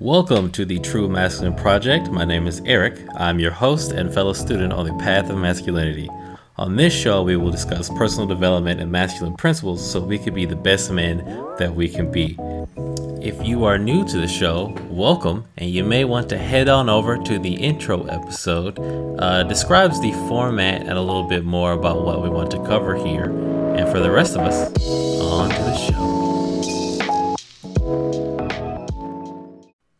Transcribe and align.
Welcome 0.00 0.52
to 0.52 0.66
the 0.66 0.78
True 0.80 1.08
Masculine 1.08 1.54
Project. 1.54 2.10
My 2.10 2.26
name 2.26 2.46
is 2.46 2.60
Eric. 2.66 3.00
I'm 3.14 3.38
your 3.38 3.50
host 3.50 3.92
and 3.92 4.12
fellow 4.12 4.34
student 4.34 4.74
on 4.74 4.84
the 4.84 4.92
path 5.02 5.30
of 5.30 5.38
masculinity. 5.38 6.10
On 6.58 6.76
this 6.76 6.92
show, 6.92 7.22
we 7.22 7.36
will 7.36 7.50
discuss 7.50 7.88
personal 7.88 8.26
development 8.26 8.78
and 8.78 8.92
masculine 8.92 9.34
principles 9.36 9.90
so 9.90 9.98
we 10.00 10.18
can 10.18 10.34
be 10.34 10.44
the 10.44 10.54
best 10.54 10.90
men 10.90 11.24
that 11.58 11.74
we 11.74 11.88
can 11.88 12.12
be. 12.12 12.36
If 13.22 13.42
you 13.42 13.64
are 13.64 13.78
new 13.78 14.06
to 14.06 14.18
the 14.18 14.28
show, 14.28 14.76
welcome, 14.90 15.46
and 15.56 15.70
you 15.70 15.82
may 15.82 16.04
want 16.04 16.28
to 16.28 16.36
head 16.36 16.68
on 16.68 16.90
over 16.90 17.16
to 17.16 17.38
the 17.38 17.54
intro 17.54 18.04
episode. 18.04 18.78
Uh, 19.18 19.44
describes 19.44 19.98
the 20.02 20.12
format 20.28 20.82
and 20.82 20.98
a 20.98 21.00
little 21.00 21.26
bit 21.26 21.42
more 21.42 21.72
about 21.72 22.04
what 22.04 22.22
we 22.22 22.28
want 22.28 22.50
to 22.50 22.62
cover 22.66 22.96
here. 22.96 23.30
And 23.74 23.88
for 23.88 24.00
the 24.00 24.10
rest 24.10 24.36
of 24.36 24.42
us, 24.42 24.66
on 25.22 25.48
to 25.48 25.56
the 25.56 25.76
show. 25.78 26.05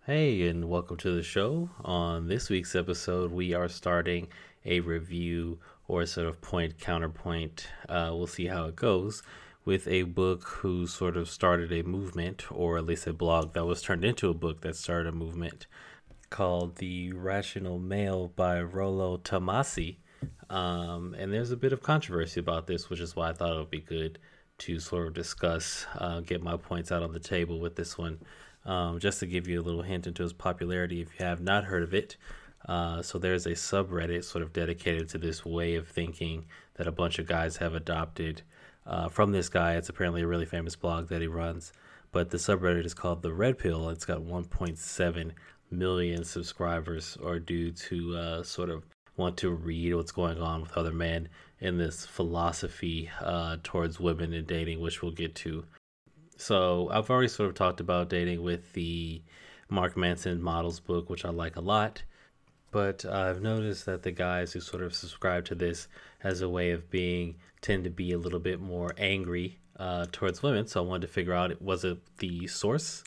Hey, 0.07 0.47
and 0.47 0.69
welcome 0.69 0.97
to 0.99 1.17
the 1.17 1.25
show. 1.25 1.69
On 1.85 2.29
this 2.29 2.49
week's 2.49 2.77
episode, 2.77 3.33
we 3.33 3.55
are 3.55 3.69
starting 3.69 4.29
a 4.65 4.79
review 4.79 5.59
or 5.89 6.07
sort 6.07 6.29
of 6.29 6.41
point 6.41 6.79
counterpoint. 6.79 7.67
Uh, 7.89 8.13
we'll 8.13 8.29
see 8.29 8.47
how 8.47 8.67
it 8.67 8.77
goes 8.77 9.25
with 9.65 9.89
a 9.89 10.05
book 10.05 10.45
who 10.45 10.87
sort 10.87 11.17
of 11.17 11.29
started 11.29 11.73
a 11.73 11.83
movement, 11.83 12.45
or 12.53 12.79
at 12.79 12.87
least 12.87 13.09
a 13.09 13.13
blog 13.13 13.53
that 13.55 13.67
was 13.67 13.83
turned 13.83 14.05
into 14.05 14.29
a 14.29 14.35
book 14.35 14.61
that 14.61 14.77
started 14.77 15.09
a 15.09 15.13
movement 15.13 15.67
called 16.31 16.77
The 16.77 17.13
Rational 17.13 17.81
Male 17.81 18.29
by 18.29 18.63
Rollo 18.63 19.17
Tomassi. 19.17 19.97
Um, 20.49 21.17
and 21.19 21.33
there's 21.33 21.51
a 21.51 21.57
bit 21.57 21.73
of 21.73 21.83
controversy 21.83 22.39
about 22.39 22.69
this, 22.69 22.89
which 22.89 23.01
is 23.01 23.17
why 23.17 23.31
I 23.31 23.33
thought 23.33 23.57
it 23.57 23.59
would 23.59 23.71
be 23.71 23.81
good 23.81 24.21
to 24.59 24.79
sort 24.79 25.09
of 25.09 25.15
discuss, 25.15 25.85
uh, 25.97 26.21
get 26.21 26.45
my 26.45 26.57
points 26.57 26.93
out 26.93 27.03
on 27.03 27.11
the 27.11 27.19
table 27.19 27.59
with 27.59 27.75
this 27.75 27.99
one. 27.99 28.21
Um, 28.67 28.99
just 28.99 29.21
to 29.21 29.27
give 29.27 29.47
you 29.47 29.61
a 29.61 29.63
little 29.63 29.83
hint 29.83 30.07
into 30.07 30.25
its 30.25 30.33
popularity, 30.33 31.01
if 31.01 31.19
you 31.19 31.25
have 31.25 31.41
not 31.41 31.65
heard 31.65 31.85
of 31.85 31.95
it, 31.95 32.17
uh, 32.69 33.01
so 33.01 33.19
there's 33.19 33.47
a 33.47 33.53
subreddit 33.53 34.25
sort 34.25 34.43
of 34.43 34.53
dedicated 34.53 35.09
to 35.11 35.19
this 35.19 35.45
way 35.45 35.77
of 35.77 35.87
thinking 35.87 36.47
that 36.75 36.89
a 36.89 36.93
bunch 36.93 37.19
of 37.19 37.27
guys 37.27 37.59
have 37.59 37.75
adopted 37.75 38.43
uh, 38.85 39.09
from 39.09 39.31
this 39.31 39.49
guy. 39.49 39.77
It's 39.77 39.89
apparently 39.89 40.23
a 40.23 40.27
really 40.27 40.47
famous 40.47 40.75
blog 40.75 41.09
that 41.09 41.21
he 41.21 41.29
runs, 41.29 41.73
but 42.11 42.31
the 42.31 42.39
subreddit 42.39 42.85
is 42.85 42.95
called 42.95 43.23
the 43.23 43.33
Red 43.33 43.59
Pill. 43.59 43.89
It's 43.89 44.05
got 44.05 44.19
1.7 44.19 45.31
million 45.71 46.25
subscribers, 46.25 47.17
or 47.23 47.39
due 47.39 47.71
to 47.71 48.17
uh, 48.17 48.43
sort 48.43 48.71
of 48.71 48.85
want 49.17 49.37
to 49.39 49.51
read 49.51 49.95
what's 49.95 50.13
going 50.13 50.41
on 50.41 50.61
with 50.61 50.77
other 50.77 50.93
men 50.93 51.29
in 51.61 51.79
this 51.79 52.05
philosophy 52.05 53.11
uh, 53.21 53.57
towards 53.63 53.99
women 53.99 54.35
and 54.35 54.47
dating, 54.47 54.81
which 54.81 55.03
we'll 55.03 55.13
get 55.13 55.35
to 55.37 55.65
so 56.37 56.89
I've 56.91 57.11
already 57.11 57.29
sort 57.29 57.49
of 57.49 57.55
talked 57.55 57.81
about 57.81 58.09
dating 58.09 58.43
with 58.43 58.73
the 58.73 59.23
Mark 59.69 59.97
Manson 59.97 60.41
models 60.41 60.81
book, 60.81 61.11
which 61.11 61.25
I 61.25 61.31
like 61.31 61.57
a 61.57 61.61
lot. 61.61 62.03
But 62.71 63.05
I've 63.05 63.41
noticed 63.41 63.87
that 63.87 64.03
the 64.03 64.13
guys 64.13 64.53
who 64.53 64.61
sort 64.61 64.83
of 64.83 64.95
subscribe 64.95 65.45
to 65.47 65.55
this 65.55 65.89
as 66.23 66.43
a 66.43 66.49
way 66.49 66.73
of 66.73 66.91
being 66.91 67.37
tend 67.63 67.85
to 67.85 67.91
be 67.91 68.13
a 68.13 68.19
little 68.19 68.39
bit 68.39 68.61
more 68.61 68.93
angry 68.99 69.59
uh, 69.79 70.07
towards 70.13 70.43
women. 70.43 70.67
So 70.67 70.83
I 70.83 70.87
wanted 70.87 71.07
to 71.07 71.13
figure 71.13 71.33
out 71.33 71.61
was 71.63 71.85
it 71.85 71.99
the 72.19 72.47
source 72.47 73.03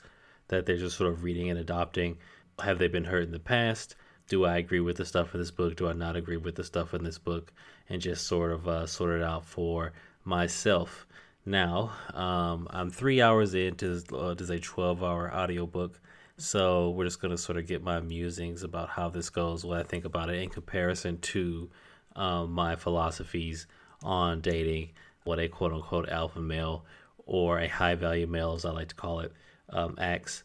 that 0.47 0.65
they're 0.65 0.77
just 0.77 0.97
sort 0.97 1.11
of 1.11 1.23
reading 1.23 1.49
and 1.49 1.59
adopting? 1.59 2.17
Have 2.59 2.79
they 2.79 2.87
been 2.87 3.05
hurt 3.05 3.23
in 3.23 3.31
the 3.31 3.39
past? 3.39 3.95
Do 4.27 4.45
I 4.45 4.57
agree 4.57 4.79
with 4.79 4.97
the 4.97 5.05
stuff 5.05 5.33
in 5.33 5.39
this 5.39 5.51
book? 5.51 5.75
Do 5.75 5.87
I 5.87 5.93
not 5.93 6.15
agree 6.15 6.37
with 6.37 6.55
the 6.55 6.63
stuff 6.63 6.93
in 6.93 7.03
this 7.03 7.17
book? 7.17 7.53
And 7.89 8.01
just 8.01 8.27
sort 8.27 8.51
of 8.51 8.67
uh, 8.67 8.85
sort 8.85 9.19
it 9.19 9.23
out 9.23 9.45
for 9.45 9.93
myself 10.23 11.07
now. 11.45 11.91
Um, 12.13 12.67
I'm 12.71 12.89
three 12.89 13.21
hours 13.21 13.53
into 13.53 13.95
this, 13.95 14.05
uh, 14.13 14.33
this 14.33 14.49
a 14.49 14.59
12 14.59 15.03
hour 15.03 15.33
audiobook. 15.33 15.99
So 16.37 16.91
we're 16.91 17.05
just 17.05 17.21
going 17.21 17.31
to 17.31 17.37
sort 17.37 17.57
of 17.57 17.67
get 17.67 17.83
my 17.83 17.99
musings 17.99 18.63
about 18.63 18.89
how 18.89 19.09
this 19.09 19.29
goes, 19.29 19.65
what 19.65 19.79
I 19.79 19.83
think 19.83 20.05
about 20.05 20.29
it 20.29 20.41
in 20.41 20.49
comparison 20.49 21.19
to 21.19 21.69
um, 22.15 22.51
my 22.51 22.75
philosophies 22.75 23.67
on 24.03 24.41
dating, 24.41 24.91
what 25.25 25.39
a 25.39 25.49
quote 25.49 25.73
unquote 25.73 26.07
alpha 26.09 26.39
male 26.39 26.85
or 27.25 27.59
a 27.59 27.67
high 27.67 27.95
value 27.95 28.25
male, 28.25 28.53
as 28.53 28.65
I 28.65 28.71
like 28.71 28.87
to 28.89 28.95
call 28.95 29.19
it, 29.19 29.33
um, 29.69 29.95
acts. 29.99 30.43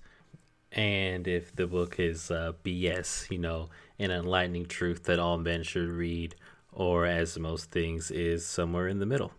And 0.73 1.29
if 1.29 1.55
the 1.55 1.67
book 1.67 2.01
is 2.01 2.31
uh, 2.31 2.53
BS, 2.65 3.31
you 3.31 3.39
know, 3.39 3.71
an 3.99 4.11
enlightening 4.11 4.67
truth 4.67 5.05
that 5.05 5.19
all 5.19 5.39
men 5.39 5.63
should 5.63 5.89
read, 5.89 6.35
or 6.73 7.07
as 7.07 7.39
most 7.39 7.71
things 7.71 8.11
is 8.11 8.45
somewhere 8.45 8.89
in 8.89 8.99
the 8.99 9.07
middle. 9.07 9.33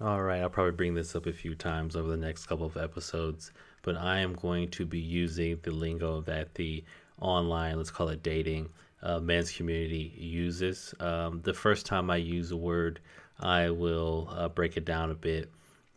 All 0.00 0.22
right, 0.22 0.40
I'll 0.40 0.48
probably 0.48 0.70
bring 0.70 0.94
this 0.94 1.16
up 1.16 1.26
a 1.26 1.32
few 1.32 1.56
times 1.56 1.96
over 1.96 2.08
the 2.08 2.16
next 2.16 2.46
couple 2.46 2.66
of 2.66 2.76
episodes, 2.76 3.50
but 3.82 3.96
I 3.96 4.20
am 4.20 4.34
going 4.34 4.68
to 4.70 4.86
be 4.86 5.00
using 5.00 5.58
the 5.64 5.72
lingo 5.72 6.20
that 6.20 6.54
the 6.54 6.84
online, 7.20 7.76
let's 7.76 7.90
call 7.90 8.08
it 8.10 8.22
dating, 8.22 8.68
uh, 9.02 9.18
men's 9.18 9.50
community 9.50 10.14
uses. 10.16 10.94
Um, 11.00 11.40
the 11.42 11.52
first 11.52 11.84
time 11.84 12.10
I 12.10 12.16
use 12.16 12.52
a 12.52 12.56
word, 12.56 13.00
I 13.40 13.70
will 13.70 14.28
uh, 14.30 14.48
break 14.48 14.76
it 14.76 14.84
down 14.84 15.10
a 15.10 15.16
bit 15.16 15.50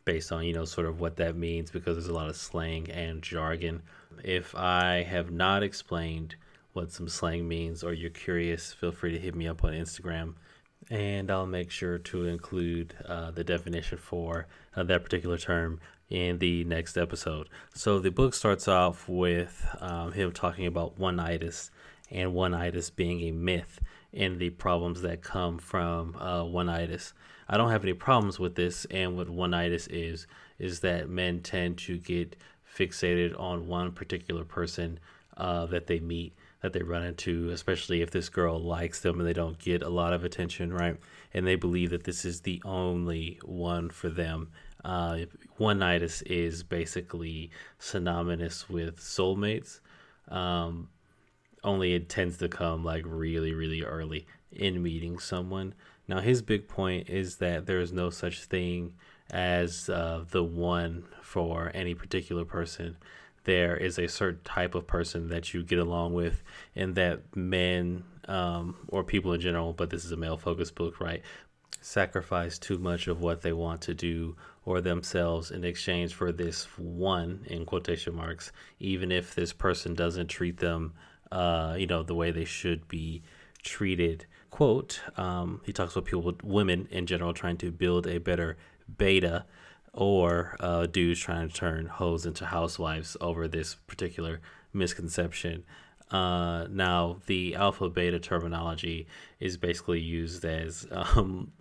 based 0.03 0.31
on, 0.31 0.45
you 0.45 0.53
know, 0.53 0.65
sort 0.65 0.87
of 0.87 0.99
what 0.99 1.17
that 1.17 1.35
means 1.35 1.69
because 1.69 1.95
there's 1.95 2.07
a 2.07 2.13
lot 2.13 2.27
of 2.27 2.35
slang 2.35 2.89
and 2.89 3.21
jargon. 3.21 3.83
If 4.23 4.55
I 4.55 5.03
have 5.03 5.29
not 5.29 5.61
explained 5.61 6.37
what 6.73 6.91
some 6.91 7.07
slang 7.07 7.47
means 7.47 7.83
or 7.83 7.93
you're 7.93 8.09
curious, 8.09 8.73
feel 8.73 8.93
free 8.93 9.11
to 9.11 9.19
hit 9.19 9.35
me 9.35 9.47
up 9.47 9.63
on 9.63 9.73
Instagram 9.73 10.33
and 10.89 11.29
I'll 11.31 11.45
make 11.45 11.71
sure 11.71 11.97
to 11.97 12.25
include 12.25 12.95
uh, 13.05 13.31
the 13.31 13.43
definition 13.43 13.97
for 13.97 14.47
uh, 14.75 14.83
that 14.83 15.03
particular 15.03 15.37
term 15.37 15.79
in 16.09 16.39
the 16.39 16.63
next 16.65 16.97
episode. 16.97 17.47
So 17.73 17.99
the 17.99 18.11
book 18.11 18.33
starts 18.33 18.67
off 18.67 19.07
with 19.07 19.65
um, 19.79 20.11
him 20.11 20.31
talking 20.31 20.65
about 20.65 20.99
one-itis 20.99 21.71
and 22.09 22.33
one-itis 22.33 22.89
being 22.89 23.21
a 23.21 23.31
myth 23.31 23.79
and 24.13 24.39
the 24.39 24.49
problems 24.49 25.01
that 25.01 25.21
come 25.21 25.57
from 25.57 26.15
uh, 26.17 26.43
one-itis. 26.43 27.13
I 27.47 27.57
don't 27.57 27.71
have 27.71 27.83
any 27.83 27.93
problems 27.93 28.39
with 28.39 28.55
this, 28.55 28.85
and 28.91 29.15
what 29.15 29.29
one-itis 29.29 29.87
is 29.87 30.27
is 30.59 30.81
that 30.81 31.09
men 31.09 31.41
tend 31.41 31.77
to 31.77 31.97
get 31.97 32.35
fixated 32.77 33.37
on 33.39 33.67
one 33.67 33.91
particular 33.91 34.43
person 34.43 34.99
uh, 35.37 35.65
that 35.67 35.87
they 35.87 35.99
meet 35.99 36.33
that 36.61 36.73
they 36.73 36.83
run 36.83 37.03
into, 37.03 37.49
especially 37.49 38.01
if 38.01 38.11
this 38.11 38.29
girl 38.29 38.59
likes 38.59 39.01
them 39.01 39.19
and 39.19 39.27
they 39.27 39.33
don't 39.33 39.59
get 39.59 39.81
a 39.81 39.89
lot 39.89 40.13
of 40.13 40.23
attention, 40.23 40.71
right? 40.71 40.97
And 41.33 41.45
they 41.45 41.55
believe 41.55 41.89
that 41.89 42.03
this 42.03 42.23
is 42.23 42.41
the 42.41 42.61
only 42.63 43.39
one 43.43 43.89
for 43.89 44.09
them. 44.09 44.49
Uh, 44.83 45.19
one-itis, 45.57 46.21
is 46.23 46.63
basically 46.63 47.51
synonymous 47.79 48.69
with 48.69 48.99
soulmates. 48.99 49.79
Um, 50.27 50.89
only 51.63 51.93
it 51.93 52.09
tends 52.09 52.37
to 52.37 52.49
come 52.49 52.83
like 52.83 53.03
really, 53.05 53.53
really 53.53 53.83
early 53.83 54.25
in 54.51 54.81
meeting 54.81 55.19
someone. 55.19 55.73
Now, 56.07 56.19
his 56.19 56.41
big 56.41 56.67
point 56.67 57.09
is 57.09 57.37
that 57.37 57.65
there 57.65 57.79
is 57.79 57.93
no 57.93 58.09
such 58.09 58.43
thing 58.45 58.93
as 59.31 59.89
uh, 59.89 60.25
the 60.29 60.43
one 60.43 61.05
for 61.21 61.71
any 61.73 61.95
particular 61.95 62.43
person 62.43 62.97
there 63.43 63.75
is 63.75 63.97
a 63.97 64.07
certain 64.07 64.41
type 64.43 64.75
of 64.75 64.87
person 64.87 65.29
that 65.29 65.53
you 65.53 65.63
get 65.63 65.79
along 65.79 66.13
with, 66.13 66.43
and 66.75 66.95
that 66.95 67.35
men 67.35 68.03
um, 68.27 68.75
or 68.87 69.03
people 69.03 69.33
in 69.33 69.41
general, 69.41 69.73
but 69.73 69.89
this 69.89 70.05
is 70.05 70.11
a 70.11 70.17
male 70.17 70.37
focused 70.37 70.75
book, 70.75 70.99
right? 70.99 71.21
Sacrifice 71.81 72.59
too 72.59 72.77
much 72.77 73.07
of 73.07 73.21
what 73.21 73.41
they 73.41 73.53
want 73.53 73.81
to 73.81 73.93
do 73.93 74.35
or 74.65 74.81
themselves 74.81 75.49
in 75.49 75.63
exchange 75.63 76.13
for 76.13 76.31
this 76.31 76.65
one, 76.77 77.43
in 77.47 77.65
quotation 77.65 78.15
marks, 78.15 78.51
even 78.79 79.11
if 79.11 79.33
this 79.33 79.53
person 79.53 79.95
doesn't 79.95 80.27
treat 80.27 80.57
them, 80.57 80.93
uh, 81.31 81.75
you 81.77 81.87
know, 81.87 82.03
the 82.03 82.13
way 82.13 82.29
they 82.29 82.45
should 82.45 82.87
be 82.87 83.23
treated. 83.63 84.25
Quote, 84.51 85.01
um, 85.17 85.61
he 85.65 85.73
talks 85.73 85.93
about 85.95 86.05
people, 86.05 86.33
women 86.43 86.87
in 86.91 87.07
general, 87.07 87.33
trying 87.33 87.57
to 87.57 87.71
build 87.71 88.05
a 88.05 88.19
better 88.19 88.57
beta 88.97 89.45
or 89.93 90.55
uh, 90.59 90.85
dudes 90.85 91.19
trying 91.19 91.49
to 91.49 91.53
turn 91.53 91.85
hoes 91.85 92.25
into 92.25 92.45
housewives 92.45 93.17
over 93.19 93.47
this 93.47 93.75
particular 93.87 94.39
misconception. 94.73 95.63
Uh, 96.09 96.67
now, 96.69 97.17
the 97.27 97.55
alpha 97.55 97.89
beta 97.89 98.19
terminology 98.19 99.07
is 99.39 99.57
basically 99.57 99.99
used 99.99 100.43
as 100.43 100.85
um, 100.91 101.51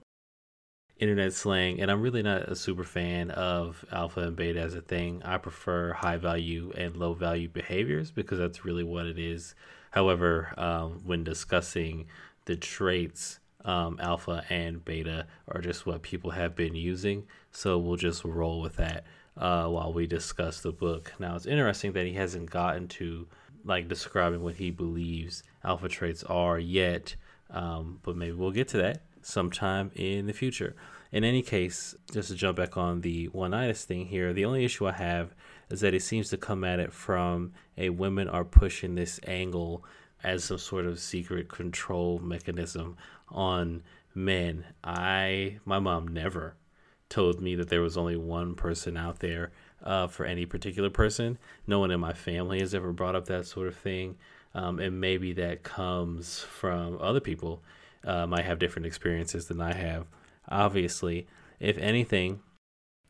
internet 0.98 1.32
slang, 1.32 1.80
and 1.80 1.90
I'm 1.90 2.02
really 2.02 2.22
not 2.22 2.42
a 2.42 2.56
super 2.56 2.84
fan 2.84 3.30
of 3.30 3.84
alpha 3.90 4.20
and 4.20 4.36
beta 4.36 4.60
as 4.60 4.74
a 4.74 4.80
thing. 4.80 5.22
I 5.24 5.38
prefer 5.38 5.92
high 5.92 6.16
value 6.16 6.72
and 6.76 6.96
low 6.96 7.14
value 7.14 7.48
behaviors 7.48 8.10
because 8.10 8.38
that's 8.38 8.64
really 8.64 8.84
what 8.84 9.06
it 9.06 9.18
is. 9.18 9.54
However, 9.92 10.52
um, 10.56 11.00
when 11.04 11.24
discussing 11.24 12.06
the 12.44 12.56
traits 12.56 13.40
um, 13.64 13.98
alpha 14.00 14.44
and 14.48 14.84
beta 14.84 15.26
are 15.48 15.60
just 15.60 15.86
what 15.86 16.02
people 16.02 16.30
have 16.30 16.56
been 16.56 16.74
using. 16.74 17.26
So 17.50 17.78
we'll 17.78 17.96
just 17.96 18.24
roll 18.24 18.60
with 18.60 18.76
that 18.76 19.04
uh, 19.36 19.66
while 19.66 19.92
we 19.92 20.06
discuss 20.06 20.60
the 20.60 20.72
book. 20.72 21.12
Now, 21.18 21.36
it's 21.36 21.46
interesting 21.46 21.92
that 21.92 22.06
he 22.06 22.12
hasn't 22.14 22.50
gotten 22.50 22.88
to 22.88 23.26
like 23.64 23.88
describing 23.88 24.42
what 24.42 24.56
he 24.56 24.70
believes 24.70 25.42
alpha 25.64 25.88
traits 25.88 26.22
are 26.24 26.58
yet, 26.58 27.14
um, 27.50 27.98
but 28.02 28.16
maybe 28.16 28.32
we'll 28.32 28.50
get 28.50 28.68
to 28.68 28.78
that 28.78 29.02
sometime 29.22 29.90
in 29.94 30.26
the 30.26 30.32
future. 30.32 30.74
In 31.12 31.24
any 31.24 31.42
case, 31.42 31.94
just 32.12 32.28
to 32.28 32.34
jump 32.34 32.56
back 32.56 32.76
on 32.76 33.00
the 33.00 33.26
one-itis 33.28 33.84
thing 33.84 34.06
here, 34.06 34.32
the 34.32 34.44
only 34.44 34.64
issue 34.64 34.86
I 34.86 34.92
have 34.92 35.34
is 35.68 35.80
that 35.80 35.94
it 35.94 36.02
seems 36.02 36.30
to 36.30 36.36
come 36.36 36.64
at 36.64 36.78
it 36.78 36.92
from 36.92 37.52
a 37.76 37.90
women 37.90 38.28
are 38.28 38.44
pushing 38.44 38.94
this 38.94 39.18
angle 39.26 39.84
as 40.22 40.44
some 40.44 40.58
sort 40.58 40.86
of 40.86 41.00
secret 41.00 41.48
control 41.48 42.18
mechanism 42.20 42.96
on 43.28 43.82
men. 44.14 44.64
I 44.84 45.58
my 45.64 45.78
mom 45.78 46.08
never 46.08 46.54
told 47.10 47.42
me 47.42 47.54
that 47.56 47.68
there 47.68 47.82
was 47.82 47.98
only 47.98 48.16
one 48.16 48.54
person 48.54 48.96
out 48.96 49.18
there 49.18 49.50
uh, 49.82 50.06
for 50.06 50.24
any 50.24 50.46
particular 50.46 50.88
person. 50.88 51.36
No 51.66 51.78
one 51.80 51.90
in 51.90 52.00
my 52.00 52.14
family 52.14 52.60
has 52.60 52.74
ever 52.74 52.92
brought 52.92 53.14
up 53.16 53.26
that 53.26 53.46
sort 53.46 53.68
of 53.68 53.76
thing, 53.76 54.16
um, 54.54 54.78
and 54.78 55.00
maybe 55.00 55.34
that 55.34 55.62
comes 55.62 56.40
from 56.40 56.98
other 57.00 57.20
people. 57.20 57.62
Uh, 58.02 58.26
might 58.26 58.46
have 58.46 58.58
different 58.58 58.86
experiences 58.86 59.48
than 59.48 59.60
I 59.60 59.74
have. 59.74 60.06
Obviously, 60.48 61.26
if 61.58 61.76
anything, 61.76 62.40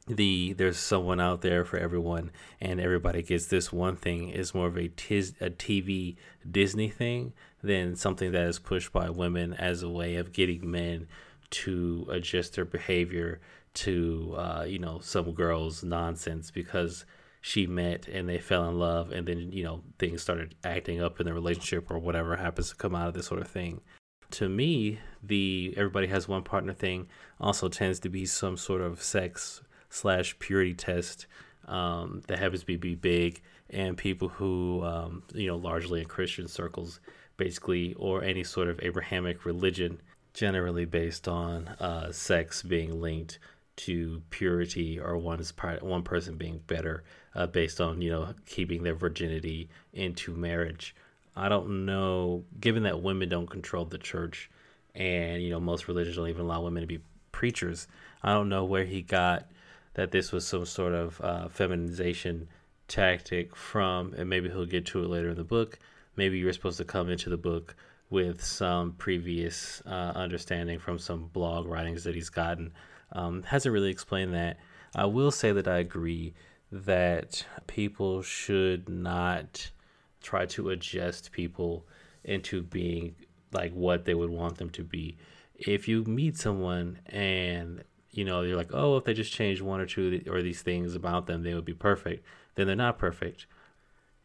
the 0.08 0.52
there's 0.54 0.78
someone 0.78 1.20
out 1.20 1.42
there 1.42 1.64
for 1.64 1.78
everyone 1.78 2.32
and 2.60 2.80
everybody 2.80 3.22
gets 3.22 3.46
this 3.46 3.72
one 3.72 3.94
thing 3.94 4.30
is 4.30 4.54
more 4.54 4.66
of 4.66 4.76
a 4.76 4.88
tis, 4.88 5.34
a 5.40 5.50
TV 5.50 6.16
Disney 6.50 6.88
thing 6.88 7.32
than 7.62 7.94
something 7.94 8.32
that 8.32 8.48
is 8.48 8.58
pushed 8.58 8.92
by 8.92 9.10
women 9.10 9.54
as 9.54 9.82
a 9.82 9.88
way 9.88 10.16
of 10.16 10.32
getting 10.32 10.68
men 10.68 11.06
to 11.50 12.06
adjust 12.10 12.54
their 12.54 12.64
behavior 12.64 13.40
to 13.74 14.34
uh, 14.36 14.64
you 14.66 14.78
know 14.78 14.98
some 15.00 15.32
girl's 15.32 15.82
nonsense 15.82 16.50
because 16.50 17.04
she 17.40 17.66
met 17.66 18.06
and 18.08 18.28
they 18.28 18.38
fell 18.38 18.68
in 18.68 18.78
love 18.78 19.12
and 19.12 19.26
then 19.26 19.50
you 19.52 19.64
know 19.64 19.82
things 19.98 20.22
started 20.22 20.54
acting 20.64 21.02
up 21.02 21.20
in 21.20 21.26
the 21.26 21.32
relationship 21.32 21.90
or 21.90 21.98
whatever 21.98 22.36
happens 22.36 22.70
to 22.70 22.76
come 22.76 22.94
out 22.94 23.08
of 23.08 23.14
this 23.14 23.26
sort 23.26 23.40
of 23.40 23.48
thing. 23.48 23.80
To 24.32 24.48
me 24.48 24.98
the 25.22 25.74
everybody 25.76 26.06
has 26.08 26.28
one 26.28 26.42
partner 26.42 26.72
thing 26.72 27.08
also 27.40 27.68
tends 27.68 27.98
to 28.00 28.08
be 28.08 28.26
some 28.26 28.56
sort 28.56 28.80
of 28.80 29.02
sex 29.02 29.62
slash 29.88 30.38
purity 30.38 30.74
test 30.74 31.26
um, 31.70 32.22
that 32.26 32.38
happens 32.38 32.64
to 32.64 32.78
be 32.78 32.94
big, 32.94 33.42
and 33.70 33.96
people 33.96 34.28
who, 34.28 34.82
um, 34.84 35.22
you 35.34 35.46
know, 35.46 35.56
largely 35.56 36.00
in 36.00 36.06
Christian 36.06 36.48
circles, 36.48 37.00
basically, 37.36 37.94
or 37.94 38.22
any 38.22 38.44
sort 38.44 38.68
of 38.68 38.80
Abrahamic 38.82 39.44
religion, 39.44 40.00
generally 40.34 40.84
based 40.84 41.28
on 41.28 41.68
uh, 41.80 42.10
sex 42.12 42.62
being 42.62 43.00
linked 43.00 43.38
to 43.76 44.22
purity 44.30 44.98
or 44.98 45.16
one's 45.16 45.52
part, 45.52 45.82
one 45.82 46.02
person 46.02 46.36
being 46.36 46.60
better 46.66 47.02
uh, 47.34 47.46
based 47.46 47.80
on 47.80 48.00
you 48.02 48.10
know 48.10 48.34
keeping 48.46 48.82
their 48.82 48.94
virginity 48.94 49.68
into 49.92 50.32
marriage. 50.32 50.94
I 51.36 51.48
don't 51.48 51.86
know, 51.86 52.44
given 52.60 52.82
that 52.82 53.02
women 53.02 53.28
don't 53.28 53.48
control 53.48 53.84
the 53.84 53.98
church, 53.98 54.50
and 54.94 55.42
you 55.42 55.50
know 55.50 55.60
most 55.60 55.88
religions 55.88 56.16
don't 56.16 56.28
even 56.28 56.42
allow 56.42 56.62
women 56.62 56.82
to 56.82 56.86
be 56.86 57.00
preachers. 57.32 57.86
I 58.22 58.34
don't 58.34 58.48
know 58.48 58.64
where 58.64 58.84
he 58.84 59.02
got 59.02 59.48
that 59.94 60.10
this 60.10 60.32
was 60.32 60.46
some 60.46 60.66
sort 60.66 60.92
of 60.92 61.20
uh, 61.20 61.48
feminization 61.48 62.48
tactic 62.88 63.56
from, 63.56 64.14
and 64.14 64.28
maybe 64.28 64.48
he'll 64.48 64.66
get 64.66 64.86
to 64.86 65.02
it 65.02 65.08
later 65.08 65.30
in 65.30 65.36
the 65.36 65.44
book. 65.44 65.78
Maybe 66.16 66.38
you're 66.38 66.52
supposed 66.52 66.78
to 66.78 66.84
come 66.84 67.08
into 67.08 67.30
the 67.30 67.36
book 67.36 67.74
with 68.10 68.44
some 68.44 68.92
previous 68.92 69.80
uh, 69.86 70.12
understanding 70.14 70.78
from 70.78 70.98
some 70.98 71.30
blog 71.32 71.66
writings 71.66 72.04
that 72.04 72.14
he's 72.14 72.28
gotten. 72.28 72.72
Um, 73.12 73.42
hasn't 73.42 73.72
really 73.72 73.90
explained 73.90 74.34
that. 74.34 74.58
I 74.94 75.06
will 75.06 75.30
say 75.30 75.52
that 75.52 75.68
I 75.68 75.78
agree 75.78 76.34
that 76.72 77.44
people 77.66 78.22
should 78.22 78.88
not 78.88 79.70
try 80.22 80.46
to 80.46 80.70
adjust 80.70 81.32
people 81.32 81.86
into 82.24 82.62
being 82.62 83.14
like 83.52 83.72
what 83.72 84.04
they 84.04 84.14
would 84.14 84.30
want 84.30 84.58
them 84.58 84.70
to 84.70 84.84
be. 84.84 85.16
If 85.56 85.88
you 85.88 86.04
meet 86.04 86.36
someone 86.36 87.00
and 87.06 87.82
you 88.12 88.24
know, 88.24 88.42
you're 88.42 88.56
like, 88.56 88.72
oh, 88.72 88.96
if 88.96 89.04
they 89.04 89.14
just 89.14 89.32
change 89.32 89.60
one 89.60 89.80
or 89.80 89.86
two 89.86 90.22
or 90.28 90.42
these 90.42 90.62
things 90.62 90.94
about 90.94 91.26
them, 91.26 91.42
they 91.42 91.54
would 91.54 91.64
be 91.64 91.74
perfect. 91.74 92.24
Then 92.54 92.66
they're 92.66 92.76
not 92.76 92.98
perfect. 92.98 93.46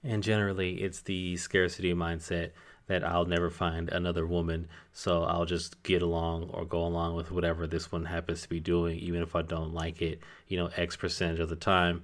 And 0.04 0.24
generally, 0.24 0.82
it's 0.82 1.02
the 1.02 1.38
scarcity 1.38 1.94
mindset 1.94 2.52
that 2.88 3.04
I'll 3.04 3.26
never 3.26 3.50
find 3.50 3.90
another 3.90 4.28
woman, 4.28 4.68
so 4.94 5.24
I'll 5.24 5.46
just 5.46 5.82
get 5.84 6.02
along 6.02 6.52
or 6.54 6.66
go 6.66 6.86
along 6.86 7.16
with 7.16 7.32
whatever 7.32 7.66
this 7.66 7.92
one 7.92 8.06
happens 8.06 8.44
to 8.44 8.50
be 8.50 8.60
doing, 8.60 9.00
even 9.00 9.22
if 9.22 9.36
I 9.36 9.42
don't 9.42 9.74
like 9.74 10.02
it, 10.02 10.20
you 10.48 10.58
know, 10.58 10.70
X 10.76 10.96
percentage 10.96 11.40
of 11.40 11.50
the 11.50 11.56
time 11.56 12.04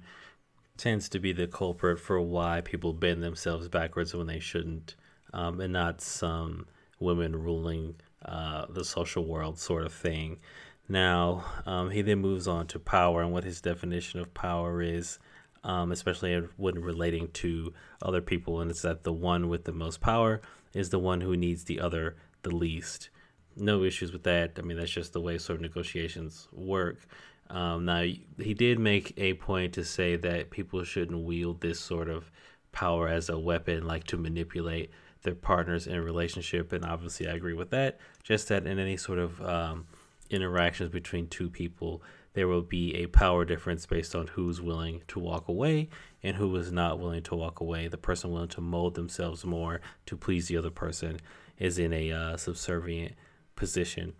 tends 0.76 1.08
to 1.10 1.20
be 1.20 1.32
the 1.32 1.46
culprit 1.46 2.00
for 2.00 2.20
why 2.20 2.60
people 2.60 2.92
bend 2.92 3.22
themselves 3.22 3.68
backwards 3.68 4.14
when 4.14 4.26
they 4.26 4.40
shouldn't, 4.40 4.96
um, 5.32 5.60
and 5.60 5.72
not 5.72 6.00
some 6.00 6.66
women 6.98 7.36
ruling 7.36 7.94
uh, 8.24 8.66
the 8.68 8.84
social 8.84 9.24
world 9.24 9.58
sort 9.58 9.84
of 9.84 9.92
thing. 9.92 10.38
Now, 10.88 11.44
um, 11.66 11.90
he 11.90 12.02
then 12.02 12.18
moves 12.18 12.48
on 12.48 12.66
to 12.68 12.78
power 12.78 13.22
and 13.22 13.32
what 13.32 13.44
his 13.44 13.60
definition 13.60 14.20
of 14.20 14.34
power 14.34 14.82
is, 14.82 15.18
um, 15.64 15.92
especially 15.92 16.36
when 16.56 16.80
relating 16.80 17.28
to 17.28 17.72
other 18.00 18.20
people. 18.20 18.60
And 18.60 18.70
it's 18.70 18.82
that 18.82 19.04
the 19.04 19.12
one 19.12 19.48
with 19.48 19.64
the 19.64 19.72
most 19.72 20.00
power 20.00 20.40
is 20.74 20.90
the 20.90 20.98
one 20.98 21.20
who 21.20 21.36
needs 21.36 21.64
the 21.64 21.80
other 21.80 22.16
the 22.42 22.54
least. 22.54 23.10
No 23.56 23.84
issues 23.84 24.12
with 24.12 24.22
that. 24.24 24.52
I 24.58 24.62
mean, 24.62 24.78
that's 24.78 24.90
just 24.90 25.12
the 25.12 25.20
way 25.20 25.38
sort 25.38 25.56
of 25.56 25.62
negotiations 25.62 26.48
work. 26.52 26.98
Um, 27.50 27.84
now, 27.84 28.02
he 28.38 28.54
did 28.54 28.78
make 28.78 29.12
a 29.18 29.34
point 29.34 29.74
to 29.74 29.84
say 29.84 30.16
that 30.16 30.50
people 30.50 30.82
shouldn't 30.84 31.24
wield 31.24 31.60
this 31.60 31.78
sort 31.78 32.08
of 32.08 32.30
power 32.72 33.08
as 33.08 33.28
a 33.28 33.38
weapon, 33.38 33.86
like 33.86 34.04
to 34.04 34.16
manipulate 34.16 34.90
their 35.22 35.34
partners 35.34 35.86
in 35.86 35.94
a 35.94 36.02
relationship. 36.02 36.72
And 36.72 36.84
obviously, 36.84 37.28
I 37.28 37.32
agree 37.32 37.52
with 37.52 37.70
that. 37.70 37.98
Just 38.22 38.48
that 38.48 38.66
in 38.66 38.78
any 38.78 38.96
sort 38.96 39.18
of 39.18 39.40
um, 39.42 39.86
interactions 40.30 40.90
between 40.90 41.28
two 41.28 41.50
people, 41.50 42.02
there 42.34 42.48
will 42.48 42.62
be 42.62 42.94
a 42.96 43.06
power 43.06 43.44
difference 43.44 43.86
based 43.86 44.14
on 44.14 44.28
who's 44.28 44.60
willing 44.60 45.02
to 45.08 45.18
walk 45.18 45.48
away 45.48 45.88
and 46.22 46.36
who 46.36 46.54
is 46.56 46.72
not 46.72 46.98
willing 46.98 47.22
to 47.24 47.34
walk 47.34 47.60
away. 47.60 47.88
The 47.88 47.98
person 47.98 48.30
willing 48.30 48.48
to 48.48 48.60
mold 48.60 48.94
themselves 48.94 49.44
more 49.44 49.80
to 50.06 50.16
please 50.16 50.48
the 50.48 50.56
other 50.56 50.70
person 50.70 51.20
is 51.58 51.78
in 51.78 51.92
a 51.92 52.10
uh, 52.10 52.36
subservient 52.36 53.14
position. 53.56 54.14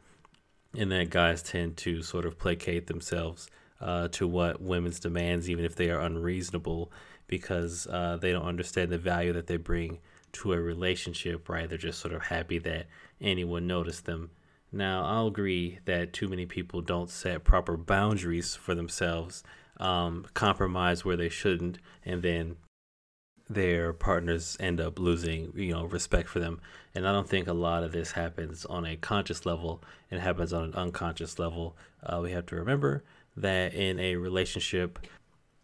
And 0.76 0.90
that 0.92 1.10
guys 1.10 1.42
tend 1.42 1.76
to 1.78 2.02
sort 2.02 2.26
of 2.26 2.38
placate 2.38 2.86
themselves 2.86 3.48
uh, 3.80 4.08
to 4.08 4.28
what 4.28 4.62
women's 4.62 5.00
demands, 5.00 5.50
even 5.50 5.64
if 5.64 5.74
they 5.74 5.90
are 5.90 6.00
unreasonable, 6.00 6.92
because 7.26 7.86
uh, 7.88 8.18
they 8.20 8.32
don't 8.32 8.46
understand 8.46 8.90
the 8.90 8.98
value 8.98 9.32
that 9.32 9.46
they 9.46 9.56
bring 9.56 9.98
to 10.32 10.52
a 10.52 10.60
relationship, 10.60 11.48
right? 11.48 11.68
They're 11.68 11.78
just 11.78 12.00
sort 12.00 12.14
of 12.14 12.22
happy 12.22 12.58
that 12.58 12.86
anyone 13.20 13.66
noticed 13.66 14.06
them 14.06 14.30
now, 14.72 15.04
I'll 15.04 15.26
agree 15.26 15.80
that 15.84 16.14
too 16.14 16.28
many 16.28 16.46
people 16.46 16.80
don't 16.80 17.10
set 17.10 17.44
proper 17.44 17.76
boundaries 17.76 18.56
for 18.56 18.74
themselves, 18.74 19.44
um, 19.78 20.26
compromise 20.32 21.04
where 21.04 21.16
they 21.16 21.28
shouldn't, 21.28 21.78
and 22.04 22.22
then 22.22 22.56
their 23.50 23.92
partners 23.92 24.56
end 24.58 24.80
up 24.80 24.98
losing, 24.98 25.52
you 25.54 25.72
know, 25.72 25.84
respect 25.84 26.28
for 26.28 26.40
them. 26.40 26.58
And 26.94 27.06
I 27.06 27.12
don't 27.12 27.28
think 27.28 27.48
a 27.48 27.52
lot 27.52 27.82
of 27.82 27.92
this 27.92 28.12
happens 28.12 28.64
on 28.64 28.86
a 28.86 28.96
conscious 28.96 29.44
level. 29.44 29.82
It 30.10 30.20
happens 30.20 30.54
on 30.54 30.64
an 30.64 30.74
unconscious 30.74 31.38
level. 31.38 31.76
Uh, 32.02 32.20
we 32.22 32.32
have 32.32 32.46
to 32.46 32.56
remember 32.56 33.04
that 33.36 33.74
in 33.74 33.98
a 34.00 34.16
relationship, 34.16 34.98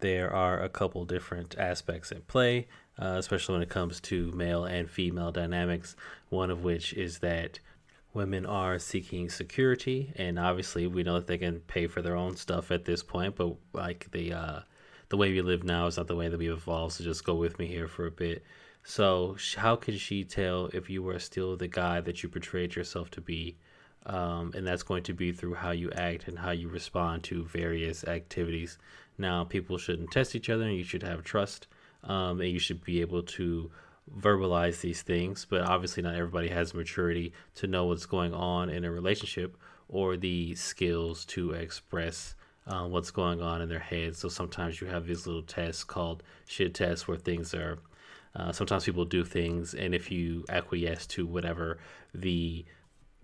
there 0.01 0.33
are 0.33 0.63
a 0.63 0.69
couple 0.69 1.05
different 1.07 1.57
aspects 1.59 2.13
at 2.13 2.27
play, 2.29 2.69
uh, 3.01 3.17
especially 3.19 3.55
when 3.55 3.63
it 3.63 3.71
comes 3.71 4.01
to 4.01 4.33
male 4.33 4.65
and 4.65 4.91
female 4.91 5.33
dynamics. 5.33 5.97
One 6.29 6.51
of 6.51 6.63
which 6.63 6.93
is 6.93 7.21
that 7.21 7.59
women 8.19 8.45
are 8.45 8.79
seeking 8.79 9.31
security 9.31 10.13
and 10.17 10.39
obviously 10.39 10.87
we 10.87 11.03
know 11.03 11.15
that 11.15 11.27
they 11.27 11.39
can 11.39 11.61
pay 11.61 11.87
for 11.87 12.03
their 12.03 12.17
own 12.17 12.37
stuff 12.37 12.71
at 12.71 12.85
this 12.85 13.03
point 13.03 13.35
but 13.37 13.55
like 13.73 14.11
the 14.11 14.33
uh 14.33 14.61
the 15.09 15.17
way 15.17 15.33
we 15.33 15.41
live 15.41 15.65
now 15.65 15.87
is 15.87 15.97
not 15.97 16.07
the 16.07 16.17
way 16.17 16.29
that 16.29 16.39
we 16.39 16.51
evolved 16.51 16.95
so 16.95 17.05
just 17.05 17.25
go 17.25 17.35
with 17.35 17.59
me 17.59 17.67
here 17.67 17.89
for 17.89 18.07
a 18.07 18.11
bit. 18.11 18.43
So 18.85 19.37
how 19.57 19.77
could 19.77 19.99
she 19.99 20.25
tell 20.25 20.67
if 20.73 20.89
you 20.89 21.07
are 21.09 21.19
still 21.19 21.57
the 21.57 21.69
guy 21.69 22.01
that 22.01 22.23
you 22.23 22.29
portrayed 22.29 22.75
yourself 22.75 23.11
to 23.13 23.21
be? 23.21 23.57
Um, 24.07 24.53
and 24.55 24.67
that's 24.67 24.83
going 24.83 25.03
to 25.05 25.13
be 25.13 25.33
through 25.33 25.55
how 25.55 25.73
you 25.73 25.91
act 25.93 26.29
and 26.29 26.39
how 26.39 26.53
you 26.53 26.69
respond 26.69 27.25
to 27.25 27.45
various 27.45 28.05
activities. 28.05 28.79
Now 29.19 29.45
people 29.45 29.77
shouldn't 29.77 30.11
test 30.11 30.35
each 30.35 30.49
other 30.49 30.65
and 30.65 30.77
you 30.77 30.85
should 30.85 31.03
have 31.03 31.25
trust 31.25 31.67
um, 32.05 32.41
and 32.41 32.51
you 32.51 32.59
should 32.59 32.85
be 32.85 33.01
able 33.01 33.23
to 33.23 33.71
verbalize 34.17 34.81
these 34.81 35.03
things, 35.03 35.47
but 35.49 35.63
obviously 35.63 36.03
not 36.03 36.15
everybody 36.15 36.49
has 36.49 36.75
maturity 36.75 37.33
to 37.57 37.67
know 37.67 37.87
what's 37.87 38.07
going 38.07 38.35
on 38.35 38.71
in 38.71 38.85
a 38.85 38.91
relationship 38.91 39.57
or 39.89 40.17
the 40.17 40.55
skills 40.55 41.25
to 41.25 41.53
express 41.53 42.35
uh, 42.67 42.87
what's 42.87 43.11
going 43.11 43.41
on 43.41 43.63
in 43.63 43.69
their 43.69 43.79
head. 43.79 44.15
So 44.15 44.29
sometimes 44.29 44.81
you 44.81 44.87
have 44.87 45.07
these 45.07 45.27
little 45.27 45.43
tests 45.43 45.85
called 45.85 46.23
shit 46.47 46.75
tests 46.75 47.09
where 47.09 47.17
things 47.17 47.55
are. 47.55 47.79
Uh, 48.37 48.53
sometimes 48.53 48.85
people 48.85 49.05
do 49.05 49.25
things, 49.25 49.75
and 49.75 49.95
if 49.95 50.11
you 50.11 50.45
acquiesce 50.49 51.07
to 51.07 51.27
whatever 51.27 51.79
the 52.15 52.65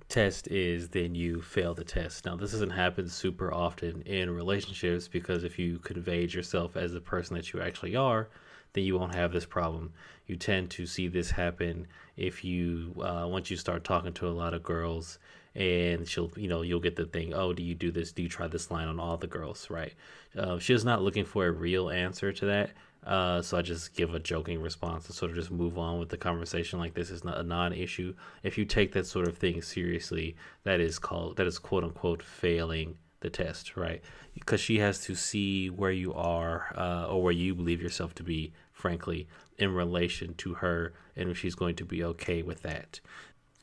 test 0.08 0.48
is, 0.48 0.88
then 0.88 1.14
you 1.14 1.42
fail 1.42 1.74
the 1.74 1.84
test. 1.84 2.24
Now, 2.24 2.36
this 2.36 2.52
doesn't 2.52 2.70
happen 2.70 3.08
super 3.08 3.52
often 3.52 4.02
in 4.02 4.30
relationships 4.30 5.08
because 5.08 5.44
if 5.44 5.58
you 5.58 5.78
conveyed 5.78 6.32
yourself 6.32 6.76
as 6.76 6.92
the 6.92 7.00
person 7.00 7.36
that 7.36 7.52
you 7.52 7.60
actually 7.60 7.96
are, 7.96 8.28
then 8.74 8.84
you 8.84 8.98
won't 8.98 9.14
have 9.14 9.32
this 9.32 9.46
problem. 9.46 9.92
You 10.26 10.36
tend 10.36 10.70
to 10.72 10.86
see 10.86 11.08
this 11.08 11.30
happen 11.30 11.86
if 12.16 12.44
you 12.44 12.94
uh, 13.00 13.26
once 13.28 13.50
you 13.50 13.56
start 13.56 13.84
talking 13.84 14.12
to 14.14 14.28
a 14.28 14.30
lot 14.30 14.54
of 14.54 14.62
girls 14.62 15.18
and 15.54 16.06
she'll 16.08 16.30
you 16.36 16.48
know 16.48 16.62
you'll 16.62 16.80
get 16.80 16.96
the 16.96 17.04
thing 17.06 17.32
oh 17.32 17.52
do 17.52 17.62
you 17.62 17.74
do 17.74 17.92
this 17.92 18.12
do 18.12 18.22
you 18.22 18.28
try 18.28 18.48
this 18.48 18.70
line 18.72 18.88
on 18.88 18.98
all 18.98 19.16
the 19.16 19.26
girls 19.26 19.70
right 19.70 19.94
uh, 20.36 20.58
she's 20.58 20.84
not 20.84 21.02
looking 21.02 21.24
for 21.24 21.46
a 21.46 21.52
real 21.52 21.90
answer 21.90 22.32
to 22.32 22.46
that 22.46 22.70
Uh, 23.04 23.42
so 23.42 23.58
I 23.58 23.62
just 23.62 23.94
give 23.94 24.14
a 24.14 24.18
joking 24.18 24.62
response 24.62 25.06
and 25.06 25.14
sort 25.14 25.30
of 25.30 25.36
just 25.36 25.50
move 25.50 25.76
on 25.78 25.98
with 25.98 26.08
the 26.08 26.16
conversation 26.16 26.78
like 26.78 26.94
this 26.94 27.10
is 27.10 27.22
not 27.22 27.38
a 27.38 27.42
non-issue. 27.42 28.14
If 28.42 28.56
you 28.56 28.64
take 28.64 28.92
that 28.92 29.06
sort 29.06 29.28
of 29.28 29.36
thing 29.36 29.60
seriously, 29.62 30.36
that 30.62 30.80
is 30.80 30.98
called 30.98 31.36
that 31.36 31.46
is 31.46 31.58
quote 31.58 31.84
unquote 31.84 32.22
failing 32.22 32.96
the 33.20 33.28
test, 33.30 33.76
right? 33.76 34.00
Because 34.32 34.60
she 34.60 34.78
has 34.78 35.00
to 35.04 35.14
see 35.14 35.68
where 35.70 35.92
you 35.92 36.14
are 36.14 36.72
uh, 36.76 37.06
or 37.08 37.22
where 37.22 37.32
you 37.32 37.54
believe 37.54 37.82
yourself 37.82 38.14
to 38.14 38.22
be, 38.22 38.52
frankly, 38.84 39.26
in 39.56 39.72
relation 39.72 40.34
to 40.34 40.52
her, 40.52 40.92
and 41.16 41.30
if 41.30 41.38
she's 41.38 41.54
going 41.54 41.74
to 41.74 41.86
be 41.86 42.04
okay 42.04 42.42
with 42.42 42.60
that. 42.60 43.00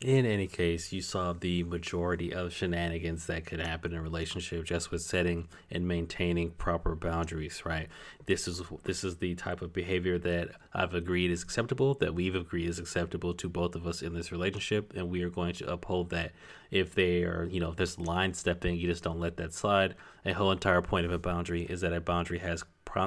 In 0.01 0.25
any 0.25 0.47
case, 0.47 0.91
you 0.91 1.03
saw 1.03 1.31
the 1.31 1.61
majority 1.61 2.33
of 2.33 2.51
shenanigans 2.51 3.27
that 3.27 3.45
could 3.45 3.59
happen 3.59 3.91
in 3.91 3.99
a 3.99 4.01
relationship 4.01 4.65
just 4.65 4.89
with 4.89 5.01
setting 5.01 5.47
and 5.69 5.87
maintaining 5.87 6.49
proper 6.49 6.95
boundaries, 6.95 7.61
right? 7.67 7.87
This 8.25 8.47
is 8.47 8.63
this 8.83 9.03
is 9.03 9.17
the 9.17 9.35
type 9.35 9.61
of 9.61 9.73
behavior 9.73 10.17
that 10.17 10.49
I've 10.73 10.95
agreed 10.95 11.29
is 11.29 11.43
acceptable, 11.43 11.93
that 11.99 12.15
we've 12.15 12.33
agreed 12.33 12.67
is 12.67 12.79
acceptable 12.79 13.35
to 13.35 13.47
both 13.47 13.75
of 13.75 13.85
us 13.85 14.01
in 14.01 14.15
this 14.15 14.31
relationship, 14.31 14.93
and 14.95 15.11
we 15.11 15.21
are 15.21 15.29
going 15.29 15.53
to 15.53 15.71
uphold 15.71 16.09
that. 16.09 16.31
If 16.71 16.95
they 16.95 17.21
are, 17.21 17.47
you 17.51 17.59
know, 17.59 17.69
if 17.69 17.75
there's 17.75 17.99
line 17.99 18.33
stepping, 18.33 18.77
you 18.77 18.87
just 18.87 19.03
don't 19.03 19.19
let 19.19 19.37
that 19.37 19.53
slide. 19.53 19.93
A 20.25 20.33
whole 20.33 20.51
entire 20.51 20.81
point 20.81 21.05
of 21.05 21.11
a 21.11 21.19
boundary 21.19 21.61
is 21.61 21.81
that 21.81 21.93
a 21.93 22.01
boundary 22.01 22.39
has 22.39 22.63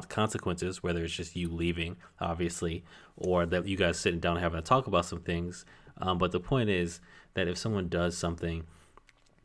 consequences, 0.08 0.82
whether 0.82 1.04
it's 1.04 1.14
just 1.14 1.36
you 1.36 1.48
leaving, 1.48 1.96
obviously, 2.20 2.84
or 3.16 3.46
that 3.46 3.66
you 3.66 3.76
guys 3.76 3.98
sitting 3.98 4.20
down 4.20 4.36
having 4.36 4.58
a 4.58 4.62
talk 4.62 4.86
about 4.86 5.06
some 5.06 5.20
things 5.20 5.64
um, 5.98 6.18
but 6.18 6.32
the 6.32 6.40
point 6.40 6.70
is 6.70 7.00
that 7.34 7.48
if 7.48 7.58
someone 7.58 7.88
does 7.88 8.16
something 8.16 8.64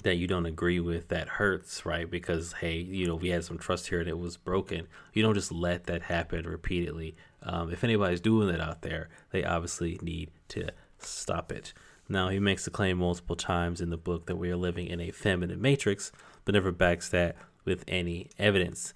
that 0.04 0.16
you 0.16 0.28
don't 0.28 0.46
agree 0.46 0.80
with 0.80 1.10
that 1.10 1.28
hurts, 1.28 1.86
right? 1.86 2.10
Because 2.10 2.54
hey, 2.54 2.78
you 2.78 3.06
know, 3.06 3.16
we 3.16 3.30
had 3.30 3.44
some 3.44 3.58
trust 3.58 3.90
here 3.90 4.00
and 4.00 4.10
it 4.10 4.18
was 4.18 4.38
broken. 4.38 4.88
You 5.14 5.22
don't 5.22 5.34
just 5.34 5.52
let 5.52 5.86
that 5.86 6.04
happen 6.04 6.48
repeatedly. 6.48 7.16
Um, 7.44 7.72
if 7.72 7.84
anybody's 7.84 8.22
doing 8.22 8.48
that 8.48 8.62
out 8.62 8.82
there, 8.82 9.10
they 9.32 9.44
obviously 9.44 10.00
need 10.02 10.32
to 10.50 10.70
stop 11.00 11.52
it. 11.52 11.74
Now, 12.08 12.30
he 12.30 12.40
makes 12.40 12.66
the 12.66 12.72
claim 12.72 12.98
multiple 12.98 13.36
times 13.36 13.82
in 13.82 13.92
the 13.92 13.98
book 13.98 14.26
that 14.26 14.38
we 14.38 14.50
are 14.50 14.58
living 14.58 14.88
in 14.88 15.00
a 15.00 15.12
feminine 15.12 15.62
matrix, 15.62 16.12
but 16.44 16.54
never 16.54 16.72
backs 16.72 17.10
that 17.10 17.36
with 17.66 17.84
any 17.88 18.30
evidence. 18.40 18.94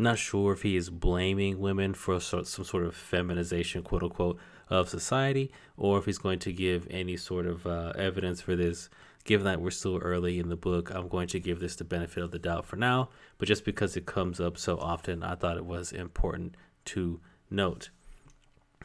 I'm 0.00 0.04
not 0.04 0.18
sure 0.18 0.54
if 0.54 0.62
he 0.62 0.76
is 0.76 0.88
blaming 0.88 1.60
women 1.60 1.92
for 1.92 2.20
some 2.20 2.44
sort 2.46 2.86
of 2.86 2.96
feminization, 2.96 3.82
quote 3.82 4.02
unquote, 4.02 4.38
of 4.70 4.88
society, 4.88 5.52
or 5.76 5.98
if 5.98 6.06
he's 6.06 6.16
going 6.16 6.38
to 6.38 6.54
give 6.54 6.86
any 6.88 7.18
sort 7.18 7.44
of 7.44 7.66
uh, 7.66 7.92
evidence 7.96 8.40
for 8.40 8.56
this. 8.56 8.88
Given 9.24 9.44
that 9.44 9.60
we're 9.60 9.70
still 9.70 9.98
early 9.98 10.38
in 10.38 10.48
the 10.48 10.56
book, 10.56 10.90
I'm 10.90 11.08
going 11.08 11.28
to 11.28 11.38
give 11.38 11.60
this 11.60 11.76
the 11.76 11.84
benefit 11.84 12.22
of 12.22 12.30
the 12.30 12.38
doubt 12.38 12.64
for 12.64 12.76
now. 12.76 13.10
But 13.36 13.48
just 13.48 13.62
because 13.66 13.94
it 13.94 14.06
comes 14.06 14.40
up 14.40 14.56
so 14.56 14.78
often, 14.78 15.22
I 15.22 15.34
thought 15.34 15.58
it 15.58 15.66
was 15.66 15.92
important 15.92 16.54
to 16.86 17.20
note. 17.50 17.90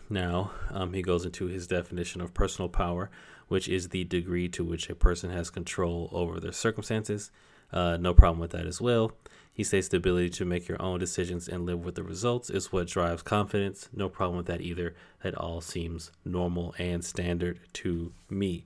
Now, 0.10 0.52
um, 0.70 0.92
he 0.92 1.02
goes 1.02 1.24
into 1.24 1.46
his 1.46 1.66
definition 1.66 2.20
of 2.20 2.34
personal 2.34 2.68
power, 2.68 3.10
which 3.48 3.70
is 3.70 3.88
the 3.88 4.04
degree 4.04 4.50
to 4.50 4.66
which 4.66 4.90
a 4.90 4.96
person 4.96 5.30
has 5.30 5.50
control 5.50 6.10
over 6.12 6.42
their 6.42 6.52
circumstances. 6.52 7.32
Uh, 7.72 7.96
no 7.96 8.14
problem 8.14 8.40
with 8.40 8.52
that 8.52 8.66
as 8.66 8.82
well. 8.82 9.14
He 9.56 9.64
says 9.64 9.88
the 9.88 9.98
ability 9.98 10.32
to 10.32 10.44
make 10.44 10.68
your 10.68 10.82
own 10.82 11.00
decisions 11.00 11.48
and 11.48 11.66
live 11.66 11.86
with 11.86 11.96
the 11.96 12.04
results 12.04 12.50
is 12.50 12.74
what 12.74 12.88
drives 12.88 13.22
confidence. 13.22 13.88
No 13.94 14.10
problem 14.10 14.36
with 14.36 14.48
that 14.48 14.60
either. 14.60 14.94
That 15.24 15.34
all 15.34 15.62
seems 15.62 16.12
normal 16.26 16.76
and 16.78 17.06
standard 17.06 17.62
to 17.76 18.12
me. 18.30 18.66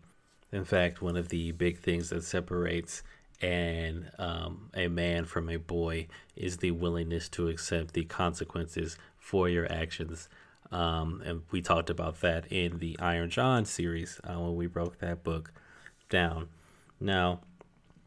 In 0.52 0.66
fact, 0.66 1.00
one 1.00 1.16
of 1.16 1.30
the 1.30 1.52
big 1.52 1.78
things 1.78 2.10
that 2.10 2.24
separates 2.24 3.04
and 3.40 4.10
um, 4.18 4.72
a 4.74 4.88
man 4.88 5.26
from 5.26 5.48
a 5.48 5.58
boy 5.58 6.08
is 6.36 6.58
the 6.58 6.72
willingness 6.72 7.30
to 7.30 7.50
accept 7.50 7.94
the 7.94 8.06
consequences 8.06 8.98
for 9.20 9.48
your 9.48 9.72
actions. 9.72 10.28
Um, 10.72 11.22
and 11.24 11.44
we 11.52 11.62
talked 11.62 11.92
about 11.92 12.22
that 12.22 12.52
in 12.52 12.80
the 12.80 12.98
Iron 12.98 13.30
John 13.30 13.66
series 13.66 14.20
uh, 14.24 14.40
when 14.40 14.56
we 14.56 14.66
broke 14.66 14.98
that 15.00 15.24
book 15.24 15.54
down. 16.10 16.50
Now, 17.00 17.42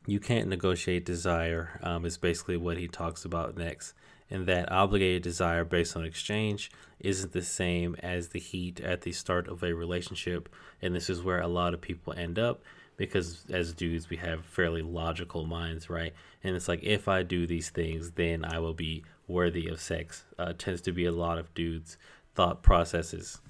you 0.06 0.21
can't 0.21 0.49
negotiate 0.49 1.04
desire 1.04 1.78
um, 1.82 2.04
is 2.04 2.16
basically 2.16 2.56
what 2.56 2.78
he 2.78 2.88
talks 2.88 3.25
about 3.25 3.56
next. 3.56 3.94
And 4.30 4.47
that 4.47 4.73
obligated 4.73 5.23
desire 5.23 5.64
based 5.64 5.97
on 5.97 6.04
exchange 6.04 6.71
isn't 7.00 7.32
the 7.32 7.42
same 7.42 7.97
as 8.02 8.28
the 8.28 8.38
heat 8.38 8.80
at 8.80 9.02
the 9.02 9.12
start 9.12 9.47
of 9.47 9.62
a 9.62 9.75
relationship. 9.75 10.49
And 10.80 10.94
this 10.94 11.11
is 11.11 11.23
where 11.23 11.40
a 11.40 11.49
lot 11.49 11.75
of 11.75 11.80
people 11.80 12.14
end 12.14 12.38
up 12.38 12.62
because 12.97 13.44
as 13.50 13.73
dudes 13.73 14.09
we 14.11 14.16
have 14.18 14.44
fairly 14.44 14.82
logical 14.82 15.44
minds 15.44 15.88
right? 15.90 16.12
And 16.44 16.54
it's 16.54 16.68
like 16.68 16.82
if 16.82 17.09
i 17.09 17.23
do 17.23 17.47
these 17.47 17.71
things 17.71 18.12
then 18.12 18.44
i 18.44 18.59
will 18.59 18.75
be 18.75 19.02
worthy 19.26 19.66
of 19.68 19.80
sex. 19.80 20.25
Uh, 20.38 20.52
tends 20.56 20.80
to 20.82 20.92
be 20.92 21.06
a 21.06 21.12
lot 21.12 21.38
of 21.38 21.52
dudes 21.54 21.97
thought 22.35 22.62
processes 22.62 23.40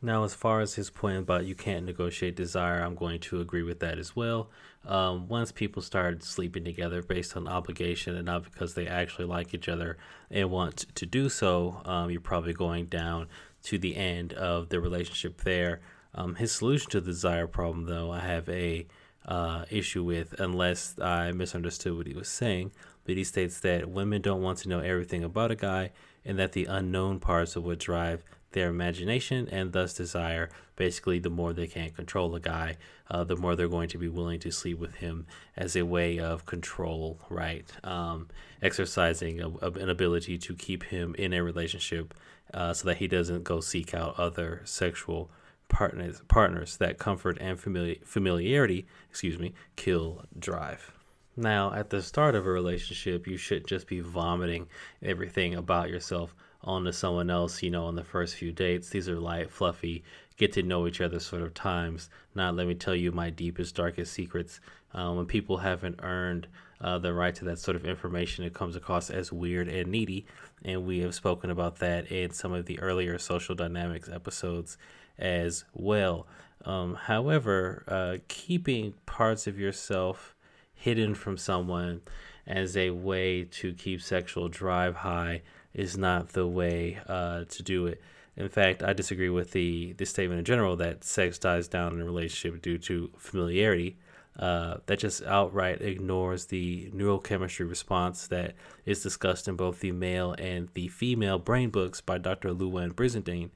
now, 0.00 0.22
as 0.22 0.32
far 0.32 0.60
as 0.60 0.74
his 0.74 0.90
point 0.90 1.18
about 1.18 1.44
you 1.44 1.56
can't 1.56 1.84
negotiate 1.84 2.36
desire, 2.36 2.80
I'm 2.80 2.94
going 2.94 3.18
to 3.20 3.40
agree 3.40 3.64
with 3.64 3.80
that 3.80 3.98
as 3.98 4.14
well. 4.14 4.48
Um, 4.86 5.26
once 5.26 5.50
people 5.50 5.82
start 5.82 6.22
sleeping 6.22 6.64
together 6.64 7.02
based 7.02 7.36
on 7.36 7.48
obligation 7.48 8.14
and 8.14 8.26
not 8.26 8.44
because 8.44 8.74
they 8.74 8.86
actually 8.86 9.24
like 9.24 9.52
each 9.52 9.68
other 9.68 9.98
and 10.30 10.50
want 10.50 10.86
to 10.94 11.04
do 11.04 11.28
so, 11.28 11.82
um, 11.84 12.10
you're 12.10 12.20
probably 12.20 12.52
going 12.52 12.86
down 12.86 13.26
to 13.64 13.76
the 13.76 13.96
end 13.96 14.32
of 14.34 14.68
the 14.68 14.80
relationship 14.80 15.42
there. 15.42 15.80
Um, 16.14 16.36
his 16.36 16.52
solution 16.52 16.90
to 16.92 17.00
the 17.00 17.10
desire 17.10 17.48
problem, 17.48 17.86
though, 17.86 18.12
I 18.12 18.20
have 18.20 18.48
a 18.48 18.86
uh, 19.26 19.64
issue 19.68 20.04
with, 20.04 20.38
unless 20.38 20.98
I 21.00 21.32
misunderstood 21.32 21.96
what 21.96 22.06
he 22.06 22.14
was 22.14 22.28
saying. 22.28 22.70
But 23.04 23.16
he 23.16 23.24
states 23.24 23.60
that 23.60 23.90
women 23.90 24.22
don't 24.22 24.42
want 24.42 24.58
to 24.58 24.68
know 24.68 24.80
everything 24.80 25.24
about 25.24 25.50
a 25.50 25.56
guy, 25.56 25.90
and 26.24 26.38
that 26.38 26.52
the 26.52 26.66
unknown 26.66 27.20
parts 27.20 27.56
of 27.56 27.64
what 27.64 27.78
drive 27.78 28.22
their 28.52 28.68
imagination 28.68 29.48
and 29.50 29.72
thus 29.72 29.94
desire. 29.94 30.48
Basically, 30.76 31.18
the 31.18 31.30
more 31.30 31.52
they 31.52 31.66
can't 31.66 31.94
control 31.94 32.34
a 32.34 32.40
guy, 32.40 32.76
uh, 33.10 33.24
the 33.24 33.36
more 33.36 33.56
they're 33.56 33.68
going 33.68 33.88
to 33.90 33.98
be 33.98 34.08
willing 34.08 34.40
to 34.40 34.50
sleep 34.50 34.78
with 34.78 34.96
him 34.96 35.26
as 35.56 35.76
a 35.76 35.84
way 35.84 36.18
of 36.18 36.46
control, 36.46 37.18
right? 37.28 37.70
Um, 37.84 38.28
exercising 38.62 39.40
a, 39.40 39.48
a, 39.48 39.70
an 39.72 39.90
ability 39.90 40.38
to 40.38 40.54
keep 40.54 40.84
him 40.84 41.14
in 41.18 41.32
a 41.32 41.42
relationship 41.42 42.14
uh, 42.54 42.72
so 42.72 42.88
that 42.88 42.98
he 42.98 43.08
doesn't 43.08 43.44
go 43.44 43.60
seek 43.60 43.94
out 43.94 44.18
other 44.18 44.62
sexual 44.64 45.30
partners. 45.68 46.22
Partners 46.28 46.76
that 46.78 46.98
comfort 46.98 47.38
and 47.40 47.58
famili- 47.58 48.04
familiarity, 48.04 48.86
excuse 49.10 49.38
me, 49.38 49.52
kill 49.76 50.24
drive. 50.38 50.92
Now, 51.36 51.72
at 51.72 51.90
the 51.90 52.02
start 52.02 52.34
of 52.34 52.46
a 52.46 52.50
relationship, 52.50 53.28
you 53.28 53.36
should 53.36 53.66
just 53.66 53.86
be 53.86 54.00
vomiting 54.00 54.66
everything 55.02 55.54
about 55.54 55.88
yourself 55.88 56.34
onto 56.62 56.92
someone 56.92 57.30
else, 57.30 57.62
you 57.62 57.70
know, 57.70 57.84
on 57.84 57.94
the 57.94 58.04
first 58.04 58.34
few 58.34 58.52
dates. 58.52 58.90
These 58.90 59.08
are 59.08 59.18
light, 59.18 59.50
fluffy, 59.50 60.02
get 60.36 60.52
to 60.52 60.62
know 60.62 60.86
each 60.86 61.00
other 61.00 61.20
sort 61.20 61.42
of 61.42 61.54
times. 61.54 62.10
Not 62.34 62.56
let 62.56 62.66
me 62.66 62.74
tell 62.74 62.94
you 62.94 63.12
my 63.12 63.30
deepest, 63.30 63.74
darkest 63.74 64.12
secrets. 64.12 64.60
Um, 64.94 65.16
when 65.16 65.26
people 65.26 65.58
haven't 65.58 66.00
earned 66.02 66.48
uh, 66.80 66.98
the 66.98 67.12
right 67.12 67.34
to 67.34 67.44
that 67.46 67.58
sort 67.58 67.76
of 67.76 67.84
information, 67.84 68.44
it 68.44 68.54
comes 68.54 68.76
across 68.76 69.10
as 69.10 69.32
weird 69.32 69.68
and 69.68 69.90
needy. 69.90 70.26
And 70.64 70.86
we 70.86 71.00
have 71.00 71.14
spoken 71.14 71.50
about 71.50 71.76
that 71.78 72.10
in 72.10 72.30
some 72.32 72.52
of 72.52 72.66
the 72.66 72.80
earlier 72.80 73.18
social 73.18 73.54
dynamics 73.54 74.08
episodes 74.08 74.78
as 75.18 75.64
well. 75.72 76.26
Um, 76.64 76.94
however, 76.94 77.84
uh, 77.86 78.16
keeping 78.28 78.94
parts 79.06 79.46
of 79.46 79.58
yourself 79.58 80.34
hidden 80.74 81.14
from 81.14 81.36
someone 81.36 82.00
as 82.46 82.76
a 82.76 82.90
way 82.90 83.44
to 83.44 83.74
keep 83.74 84.00
sexual 84.00 84.48
drive 84.48 84.96
high 84.96 85.42
is 85.74 85.96
not 85.96 86.30
the 86.30 86.46
way 86.46 86.98
uh, 87.06 87.44
to 87.44 87.62
do 87.62 87.86
it. 87.86 88.00
In 88.36 88.48
fact, 88.48 88.82
I 88.82 88.92
disagree 88.92 89.30
with 89.30 89.50
the, 89.50 89.94
the 89.94 90.06
statement 90.06 90.38
in 90.38 90.44
general 90.44 90.76
that 90.76 91.02
sex 91.02 91.38
dies 91.38 91.66
down 91.66 91.94
in 91.94 92.00
a 92.00 92.04
relationship 92.04 92.62
due 92.62 92.78
to 92.78 93.10
familiarity. 93.16 93.96
Uh, 94.38 94.76
that 94.86 95.00
just 95.00 95.24
outright 95.24 95.82
ignores 95.82 96.46
the 96.46 96.88
neurochemistry 96.94 97.68
response 97.68 98.28
that 98.28 98.54
is 98.86 99.02
discussed 99.02 99.48
in 99.48 99.56
both 99.56 99.80
the 99.80 99.90
male 99.90 100.36
and 100.38 100.68
the 100.74 100.86
female 100.86 101.40
brain 101.40 101.70
books 101.70 102.00
by 102.00 102.18
Dr. 102.18 102.50
Louann 102.50 102.92
Brizendine. 102.92 103.50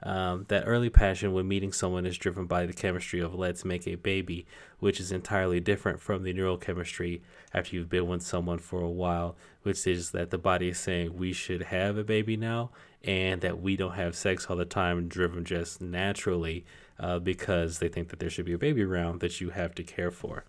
Um, 0.00 0.44
that 0.46 0.62
early 0.64 0.90
passion 0.90 1.32
when 1.32 1.48
meeting 1.48 1.72
someone 1.72 2.06
is 2.06 2.16
driven 2.16 2.46
by 2.46 2.66
the 2.66 2.72
chemistry 2.72 3.18
of 3.18 3.34
let's 3.34 3.64
make 3.64 3.88
a 3.88 3.96
baby, 3.96 4.46
which 4.78 5.00
is 5.00 5.10
entirely 5.10 5.58
different 5.58 6.00
from 6.00 6.22
the 6.22 6.32
neurochemistry 6.32 7.20
after 7.54 7.76
you've 7.76 7.88
been 7.88 8.06
with 8.06 8.22
someone 8.22 8.58
for 8.58 8.80
a 8.80 8.90
while, 8.90 9.36
which 9.62 9.86
is 9.86 10.10
that 10.10 10.30
the 10.30 10.38
body 10.38 10.68
is 10.68 10.78
saying 10.78 11.16
we 11.16 11.32
should 11.32 11.62
have 11.62 11.96
a 11.96 12.04
baby 12.04 12.36
now 12.36 12.70
and 13.04 13.40
that 13.40 13.60
we 13.60 13.76
don't 13.76 13.94
have 13.94 14.16
sex 14.16 14.46
all 14.46 14.56
the 14.56 14.64
time, 14.64 15.08
driven 15.08 15.44
just 15.44 15.80
naturally 15.80 16.64
uh, 16.98 17.18
because 17.18 17.78
they 17.78 17.88
think 17.88 18.08
that 18.08 18.18
there 18.18 18.30
should 18.30 18.44
be 18.44 18.52
a 18.52 18.58
baby 18.58 18.82
around 18.82 19.20
that 19.20 19.40
you 19.40 19.50
have 19.50 19.74
to 19.74 19.82
care 19.82 20.10
for. 20.10 20.44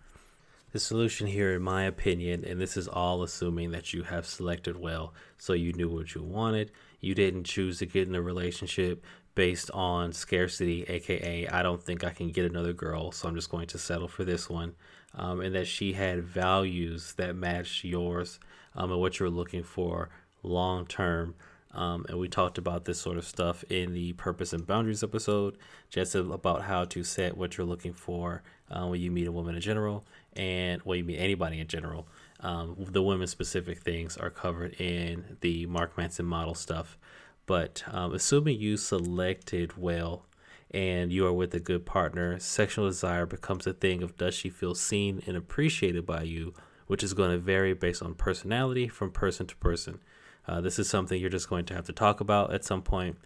The 0.72 0.80
solution 0.80 1.26
here, 1.26 1.56
in 1.56 1.64
my 1.64 1.84
opinion, 1.84 2.46
and 2.46 2.62
this 2.62 2.78
is 2.78 2.88
all 2.88 3.24
assuming 3.24 3.72
that 3.72 3.92
you 3.92 4.04
have 4.04 4.28
selected 4.28 4.78
well, 4.78 5.14
so 5.38 5.54
you 5.54 5.74
knew 5.74 5.90
what 5.90 6.14
you 6.14 6.22
wanted. 6.22 6.72
You 7.02 7.16
didn't 7.16 7.46
choose 7.46 7.80
to 7.80 7.88
get 7.88 8.08
in 8.08 8.14
a 8.14 8.22
relationship 8.22 9.04
based 9.34 9.72
on 9.72 10.12
scarcity, 10.12 10.84
aka 10.84 11.48
I 11.48 11.64
don't 11.64 11.82
think 11.82 12.04
I 12.04 12.12
can 12.12 12.30
get 12.30 12.46
another 12.46 12.74
girl, 12.74 13.12
so 13.12 13.28
I'm 13.28 13.36
just 13.36 13.50
going 13.50 13.68
to 13.68 13.80
settle 13.80 14.08
for 14.08 14.24
this 14.24 14.50
one. 14.50 14.76
Um, 15.16 15.42
and 15.42 15.56
that 15.56 15.68
she 15.68 15.94
had 15.94 16.24
values 16.24 17.14
that 17.18 17.36
matched 17.36 17.84
yours 17.84 18.40
um, 18.76 18.92
and 18.92 19.00
what 19.02 19.20
you're 19.20 19.30
looking 19.30 19.64
for 19.64 20.10
long 20.44 20.86
term 20.86 21.36
Um, 21.72 22.06
and 22.10 22.18
we 22.18 22.28
talked 22.28 22.58
about 22.58 22.86
this 22.86 23.00
sort 23.00 23.18
of 23.18 23.26
stuff 23.26 23.64
in 23.70 23.94
the 23.94 24.14
purpose 24.14 24.54
and 24.54 24.66
boundaries 24.66 25.04
episode, 25.04 25.58
just 25.90 26.16
about 26.16 26.64
how 26.64 26.86
to 26.86 27.04
set 27.04 27.38
what 27.38 27.58
you're 27.58 27.68
looking 27.68 27.94
for 27.94 28.42
uh, 28.72 28.88
when 28.88 29.00
you 29.02 29.12
meet 29.12 29.28
a 29.28 29.32
woman 29.32 29.56
in 29.56 29.62
general 29.62 30.04
and 30.34 30.82
when 30.82 30.98
you 30.98 31.04
meet 31.04 31.18
anybody 31.18 31.60
in 31.60 31.68
general. 31.68 32.08
Um, 32.40 32.76
the 32.80 33.04
women 33.04 33.28
specific 33.28 33.80
things 33.80 34.18
are 34.18 34.30
covered 34.32 34.74
in 34.80 35.38
the 35.42 35.66
Mark 35.68 35.98
Manson 35.98 36.26
model 36.26 36.56
stuff. 36.56 36.98
But 37.46 37.84
um, 37.88 38.14
assuming 38.14 38.60
you 38.60 38.78
selected 38.78 39.78
well 39.78 40.26
and 40.72 41.12
you 41.12 41.26
are 41.26 41.34
with 41.34 41.54
a 41.54 41.60
good 41.60 41.86
partner, 41.86 42.38
sexual 42.40 42.88
desire 42.88 43.26
becomes 43.26 43.66
a 43.66 43.74
thing 43.74 44.04
of 44.04 44.18
does 44.18 44.36
she 44.36 44.50
feel 44.50 44.76
seen 44.76 45.22
and 45.26 45.36
appreciated 45.36 46.06
by 46.06 46.24
you, 46.24 46.54
which 46.88 47.04
is 47.04 47.14
going 47.14 47.32
to 47.32 47.38
vary 47.38 47.74
based 47.74 48.04
on 48.04 48.14
personality 48.14 48.88
from 48.88 49.12
person 49.12 49.48
to 49.48 49.56
person. 49.58 50.00
Uh, 50.48 50.62
this 50.62 50.80
is 50.80 50.90
something 50.90 51.20
you're 51.20 51.30
just 51.30 51.50
going 51.50 51.66
to 51.66 51.74
have 51.74 51.86
to 51.86 51.94
talk 51.94 52.20
about 52.20 52.54
at 52.54 52.66
some 52.66 52.82
point. 52.82 53.18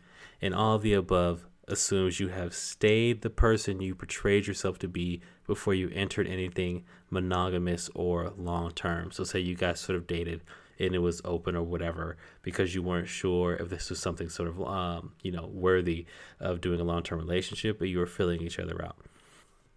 And 0.42 0.54
all 0.54 0.78
the 0.78 0.94
above 0.94 1.46
assumes 1.68 2.20
you 2.20 2.30
have 2.30 2.54
stayed 2.54 3.22
the 3.22 3.30
person 3.30 3.82
you 3.82 3.96
portrayed 3.96 4.48
yourself 4.48 4.80
to 4.80 4.88
be 4.88 5.22
before 5.48 5.74
you 5.74 5.90
entered 5.94 6.28
anything 6.28 6.84
monogamous 7.10 7.90
or 7.96 8.34
long 8.38 8.72
term. 8.72 9.12
So, 9.12 9.24
say 9.24 9.40
you 9.40 9.56
guys 9.56 9.80
sort 9.80 9.98
of 9.98 10.08
dated 10.08 10.42
and 10.86 10.96
it 10.96 11.00
was 11.00 11.22
open 11.25 11.56
or 11.56 11.63
whatever 11.63 12.18
because 12.42 12.75
you 12.75 12.82
weren't 12.82 13.08
sure 13.08 13.56
if 13.56 13.70
this 13.70 13.90
was 13.90 14.00
something 14.00 14.30
sort 14.30 14.50
of 14.50 14.62
um, 14.62 15.13
you 15.22 15.32
know 15.32 15.48
worthy 15.48 16.06
of 16.40 16.62
doing 16.62 16.80
a 16.80 16.84
long 16.84 17.04
term 17.04 17.20
relationship, 17.20 17.80
but 17.80 17.90
you 17.90 18.00
were 18.00 18.06
filling 18.06 18.42
each 18.42 18.60
other 18.60 18.84
out. 18.84 18.98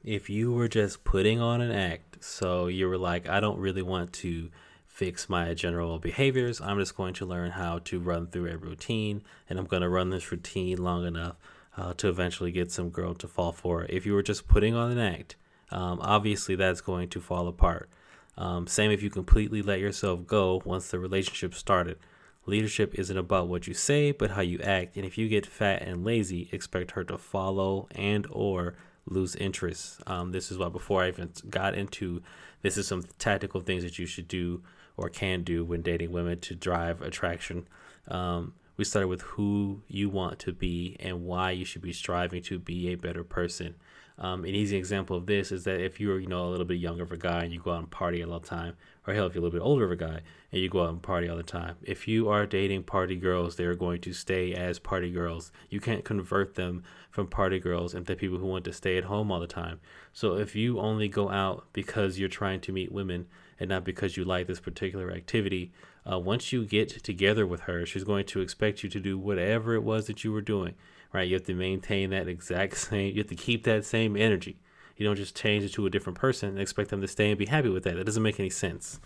If 0.05 0.31
you 0.31 0.53
were 0.53 0.69
just 0.69 1.05
putting 1.05 1.41
on 1.41 1.61
an 1.61 1.73
act, 1.73 2.23
so 2.23 2.69
you 2.69 2.89
were 2.89 2.99
like, 2.99 3.29
I 3.29 3.41
don't 3.41 3.59
really 3.59 3.83
want 3.83 4.13
to 4.15 4.51
fix 4.87 5.29
my 5.29 5.53
general 5.53 5.99
behaviors. 5.99 6.61
I'm 6.61 6.79
just 6.79 6.97
going 6.97 7.13
to 7.15 7.27
learn 7.27 7.51
how 7.51 7.81
to 7.81 8.01
run 8.01 8.29
through 8.29 8.51
a 8.51 8.57
routine, 8.57 9.23
and 9.51 9.59
I'm 9.59 9.67
going 9.67 9.83
to 9.83 9.89
run 9.89 10.11
this 10.11 10.31
routine 10.31 10.79
long 10.79 11.05
enough 11.07 11.37
uh, 11.77 11.93
to 11.95 12.09
eventually 12.09 12.51
get 12.51 12.73
some 12.73 12.89
girl 12.89 13.15
to 13.15 13.29
fall 13.29 13.53
for 13.53 13.83
it. 13.83 13.91
If 13.91 14.07
you 14.07 14.15
were 14.15 14.23
just 14.23 14.49
putting 14.49 14.75
on 14.75 14.91
an 14.91 14.99
act, 14.99 15.37
um, 15.71 15.99
obviously 16.01 16.57
that's 16.57 16.81
going 16.81 17.09
to 17.11 17.21
fall 17.21 17.49
apart. 17.49 17.91
Um, 18.39 18.67
same 18.67 18.91
if 18.91 19.03
you 19.03 19.11
completely 19.11 19.63
let 19.63 19.81
yourself 19.81 20.27
go 20.27 20.63
once 20.65 20.91
the 20.91 20.99
relationship 20.99 21.55
started. 21.55 21.99
Leadership 22.45 22.95
isn't 22.95 23.17
about 23.17 23.49
what 23.49 23.67
you 23.67 23.75
say, 23.75 24.13
but 24.13 24.31
how 24.31 24.41
you 24.41 24.61
act. 24.61 24.97
And 24.97 25.05
if 25.05 25.19
you 25.19 25.29
get 25.29 25.47
fat 25.47 25.83
and 25.83 26.05
lazy, 26.05 26.49
expect 26.53 26.93
her 26.93 27.03
to 27.05 27.19
follow 27.19 27.89
and 27.91 28.27
or 28.31 28.75
lose 29.09 29.35
interest. 29.37 30.01
Um, 30.07 30.33
this 30.33 30.51
is 30.51 30.59
why 30.59 30.69
before 30.69 31.03
I 31.03 31.09
even 31.09 31.31
got 31.51 31.75
into 31.75 32.23
this 32.63 32.77
is 32.77 32.87
some 32.87 33.05
tactical 33.19 33.61
things 33.61 33.83
that 33.83 33.99
you 33.99 34.07
should 34.07 34.29
do 34.29 34.63
or 34.97 35.09
can 35.09 35.43
do 35.43 35.65
when 35.65 35.83
dating 35.83 36.13
women 36.13 36.41
to 36.41 36.55
drive 36.55 37.03
attraction. 37.03 37.67
Um, 38.09 38.55
we 38.77 38.85
started 38.85 39.09
with 39.09 39.23
who 39.23 39.83
you 39.89 40.09
want 40.09 40.39
to 40.41 40.53
be 40.53 40.97
and 41.01 41.25
why 41.25 41.51
you 41.51 41.65
should 41.65 41.83
be 41.83 41.93
striving 41.93 42.43
to 42.45 42.59
be 42.59 42.89
a 42.89 42.95
better 42.97 43.25
person. 43.25 43.75
Um, 44.19 44.45
an 44.45 44.55
easy 44.55 44.77
example 44.77 45.17
of 45.17 45.27
this 45.27 45.53
is 45.53 45.65
that 45.65 45.79
if 45.81 46.01
you're, 46.01 46.19
you 46.19 46.27
know, 46.27 46.47
a 46.47 46.51
little 46.51 46.65
bit 46.65 46.79
younger 46.79 47.03
of 47.03 47.13
a 47.13 47.19
guy 47.19 47.45
and 47.45 47.53
you 47.53 47.61
go 47.61 47.73
out 47.73 47.81
and 47.81 47.91
party 47.91 48.25
all 48.25 48.39
the 48.39 48.47
time, 48.47 48.77
or 49.07 49.13
hell, 49.13 49.27
if 49.27 49.35
you're 49.35 49.43
a 49.43 49.45
little 49.45 49.59
bit 49.59 49.65
older 49.65 49.85
of 49.85 49.91
a 49.91 49.97
guy 49.97 50.21
and 50.53 50.63
you 50.63 50.71
go 50.71 50.85
out 50.85 50.89
and 50.89 51.03
party 51.03 51.29
all 51.29 51.37
the 51.37 51.43
time, 51.43 51.77
if 51.83 52.09
you 52.09 52.29
are 52.31 52.47
dating 52.47 52.85
party 52.85 53.17
girls, 53.17 53.57
they're 53.57 53.75
going 53.75 54.01
to 54.01 54.15
stay 54.15 54.55
as 54.55 54.79
party 54.79 55.11
girls. 55.11 55.53
You 55.69 55.81
can't 55.81 56.05
convert 56.05 56.55
them 56.55 56.83
from 57.11 57.27
party 57.27 57.59
girls 57.59 57.95
into 57.95 58.17
people 58.17 58.39
who 58.39 58.47
want 58.47 58.65
to 58.65 58.73
stay 58.73 58.97
at 58.97 59.05
home 59.05 59.31
all 59.31 59.41
the 59.41 59.47
time. 59.47 59.81
So 60.15 60.37
if 60.37 60.57
you 60.57 60.81
only 60.81 61.09
go 61.09 61.31
out 61.31 61.67
because 61.75 62.19
you're 62.19 62.29
trying 62.31 62.61
to 62.63 62.73
meet 62.73 62.93
women 62.93 63.27
and 63.61 63.69
not 63.69 63.85
because 63.85 64.17
you 64.17 64.25
like 64.25 64.47
this 64.47 64.61
particular 64.61 65.11
activity, 65.11 65.73
uh, 66.11 66.19
once 66.19 66.53
you 66.53 66.65
get 66.65 66.89
together 67.05 67.47
with 67.47 67.63
her, 67.63 67.85
she's 67.85 68.05
going 68.05 68.25
to 68.27 68.41
expect 68.41 68.83
you 68.83 68.89
to 68.89 69.01
do 69.01 69.19
whatever 69.19 69.75
it 69.75 69.83
was 69.83 70.07
that 70.07 70.25
you 70.25 70.33
were 70.33 70.41
doing 70.41 70.75
right? 71.13 71.29
You 71.29 71.35
have 71.35 71.47
to 71.47 71.55
maintain 71.55 72.11
that 72.11 72.29
exact 72.29 72.77
same, 72.79 73.15
you 73.15 73.21
have 73.21 73.29
to 73.29 73.35
keep 73.37 73.65
that 73.65 73.85
same 73.85 74.17
energy. 74.17 74.57
You 74.97 75.05
don't 75.05 75.17
just 75.17 75.37
change 75.37 75.65
it 75.65 75.73
to 75.75 75.87
a 75.87 75.91
different 75.91 76.19
person 76.19 76.49
and 76.49 76.59
expect 76.59 76.91
them 76.91 77.03
to 77.03 77.09
stay 77.09 77.31
and 77.31 77.39
be 77.39 77.47
happy 77.47 77.69
with 77.69 77.85
that. 77.85 77.97
That 77.97 78.07
doesn't 78.07 78.23
make 78.23 78.41
any 78.41 78.51
sense. 78.51 78.99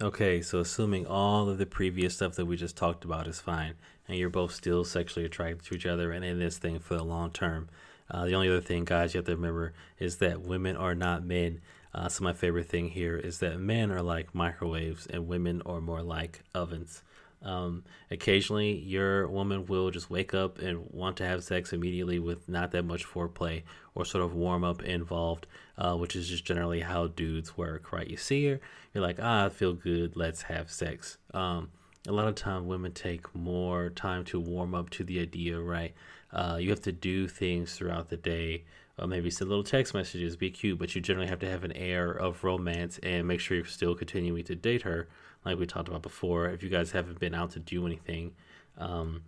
Okay, 0.00 0.42
so 0.42 0.58
assuming 0.58 1.06
all 1.06 1.48
of 1.48 1.58
the 1.58 1.66
previous 1.66 2.16
stuff 2.16 2.34
that 2.34 2.46
we 2.46 2.56
just 2.56 2.76
talked 2.76 3.04
about 3.04 3.28
is 3.28 3.40
fine, 3.40 3.74
and 4.08 4.18
you're 4.18 4.28
both 4.28 4.52
still 4.52 4.84
sexually 4.84 5.24
attracted 5.24 5.64
to 5.64 5.74
each 5.74 5.86
other 5.86 6.10
and 6.10 6.24
in 6.24 6.40
this 6.40 6.58
thing 6.58 6.80
for 6.80 6.96
the 6.96 7.04
long 7.04 7.30
term, 7.30 7.68
uh, 8.10 8.26
the 8.26 8.34
only 8.34 8.48
other 8.48 8.60
thing, 8.60 8.84
guys, 8.84 9.14
you 9.14 9.18
have 9.18 9.26
to 9.26 9.36
remember 9.36 9.72
is 9.98 10.16
that 10.16 10.40
women 10.40 10.76
are 10.76 10.94
not 10.94 11.24
men. 11.24 11.60
Uh, 11.94 12.08
so 12.08 12.24
my 12.24 12.32
favorite 12.32 12.68
thing 12.68 12.88
here 12.88 13.16
is 13.16 13.38
that 13.38 13.60
men 13.60 13.90
are 13.90 14.02
like 14.02 14.34
microwaves 14.34 15.06
and 15.06 15.28
women 15.28 15.62
are 15.64 15.80
more 15.80 16.02
like 16.02 16.42
ovens. 16.54 17.02
Um, 17.44 17.84
occasionally, 18.10 18.78
your 18.78 19.26
woman 19.26 19.66
will 19.66 19.90
just 19.90 20.10
wake 20.10 20.34
up 20.34 20.58
and 20.58 20.86
want 20.90 21.16
to 21.18 21.26
have 21.26 21.42
sex 21.42 21.72
immediately 21.72 22.18
with 22.18 22.48
not 22.48 22.70
that 22.72 22.84
much 22.84 23.06
foreplay 23.06 23.62
or 23.94 24.04
sort 24.04 24.24
of 24.24 24.34
warm 24.34 24.64
up 24.64 24.82
involved, 24.82 25.46
uh, 25.76 25.94
which 25.96 26.16
is 26.16 26.28
just 26.28 26.44
generally 26.44 26.80
how 26.80 27.08
dudes 27.08 27.56
work, 27.56 27.92
right? 27.92 28.08
You 28.08 28.16
see 28.16 28.46
her, 28.46 28.60
you're 28.94 29.02
like, 29.02 29.18
ah, 29.20 29.46
I 29.46 29.48
feel 29.48 29.72
good, 29.72 30.16
let's 30.16 30.42
have 30.42 30.70
sex. 30.70 31.18
Um, 31.34 31.70
a 32.08 32.12
lot 32.12 32.28
of 32.28 32.34
time, 32.34 32.66
women 32.66 32.92
take 32.92 33.32
more 33.34 33.90
time 33.90 34.24
to 34.26 34.40
warm 34.40 34.74
up 34.74 34.90
to 34.90 35.04
the 35.04 35.20
idea, 35.20 35.58
right? 35.60 35.94
Uh, 36.32 36.58
you 36.60 36.70
have 36.70 36.82
to 36.82 36.92
do 36.92 37.28
things 37.28 37.74
throughout 37.74 38.08
the 38.08 38.16
day. 38.16 38.64
Uh, 38.98 39.06
maybe 39.06 39.30
send 39.30 39.48
little 39.48 39.64
text 39.64 39.94
messages, 39.94 40.36
be 40.36 40.50
cute, 40.50 40.78
but 40.78 40.94
you 40.94 41.00
generally 41.00 41.28
have 41.28 41.38
to 41.38 41.48
have 41.48 41.64
an 41.64 41.72
air 41.72 42.10
of 42.10 42.44
romance 42.44 42.98
and 43.02 43.26
make 43.26 43.40
sure 43.40 43.56
you're 43.56 43.66
still 43.66 43.94
continuing 43.94 44.44
to 44.44 44.54
date 44.54 44.82
her 44.82 45.08
like 45.44 45.58
we 45.58 45.66
talked 45.66 45.88
about 45.88 46.02
before, 46.02 46.48
if 46.48 46.62
you 46.62 46.68
guys 46.68 46.92
haven't 46.92 47.18
been 47.18 47.34
out 47.34 47.52
to 47.52 47.58
do 47.58 47.86
anything, 47.86 48.32
um, 48.78 49.22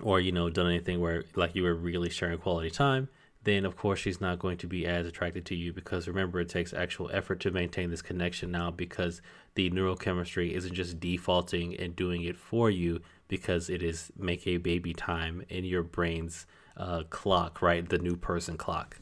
or 0.00 0.20
you 0.20 0.32
know 0.32 0.50
done 0.50 0.66
anything 0.66 1.00
where 1.00 1.24
like 1.34 1.54
you 1.54 1.62
were 1.62 1.74
really 1.74 2.10
sharing 2.10 2.38
quality 2.38 2.70
time, 2.70 3.08
then 3.44 3.64
of 3.64 3.76
course 3.76 3.98
she's 3.98 4.20
not 4.20 4.38
going 4.38 4.56
to 4.58 4.66
be 4.66 4.86
as 4.86 5.06
attracted 5.06 5.44
to 5.46 5.54
you 5.54 5.72
because 5.72 6.06
remember 6.06 6.40
it 6.40 6.48
takes 6.48 6.72
actual 6.72 7.10
effort 7.12 7.40
to 7.40 7.50
maintain 7.50 7.90
this 7.90 8.02
connection 8.02 8.50
now 8.50 8.70
because 8.70 9.20
the 9.54 9.70
neurochemistry 9.70 10.52
isn't 10.52 10.74
just 10.74 11.00
defaulting 11.00 11.76
and 11.78 11.96
doing 11.96 12.22
it 12.22 12.36
for 12.36 12.70
you 12.70 13.00
because 13.28 13.68
it 13.68 13.82
is 13.82 14.12
make 14.16 14.46
a 14.46 14.58
baby 14.58 14.92
time 14.92 15.42
in 15.48 15.64
your 15.64 15.82
brain's 15.82 16.46
uh, 16.76 17.02
clock, 17.10 17.62
right? 17.62 17.88
The 17.88 17.98
new 17.98 18.16
person 18.16 18.56
clock. 18.56 18.98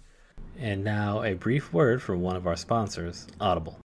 And 0.58 0.84
now 0.84 1.22
a 1.22 1.34
brief 1.34 1.72
word 1.72 2.02
from 2.02 2.20
one 2.20 2.36
of 2.36 2.46
our 2.46 2.56
sponsors, 2.56 3.26
Audible. 3.40 3.78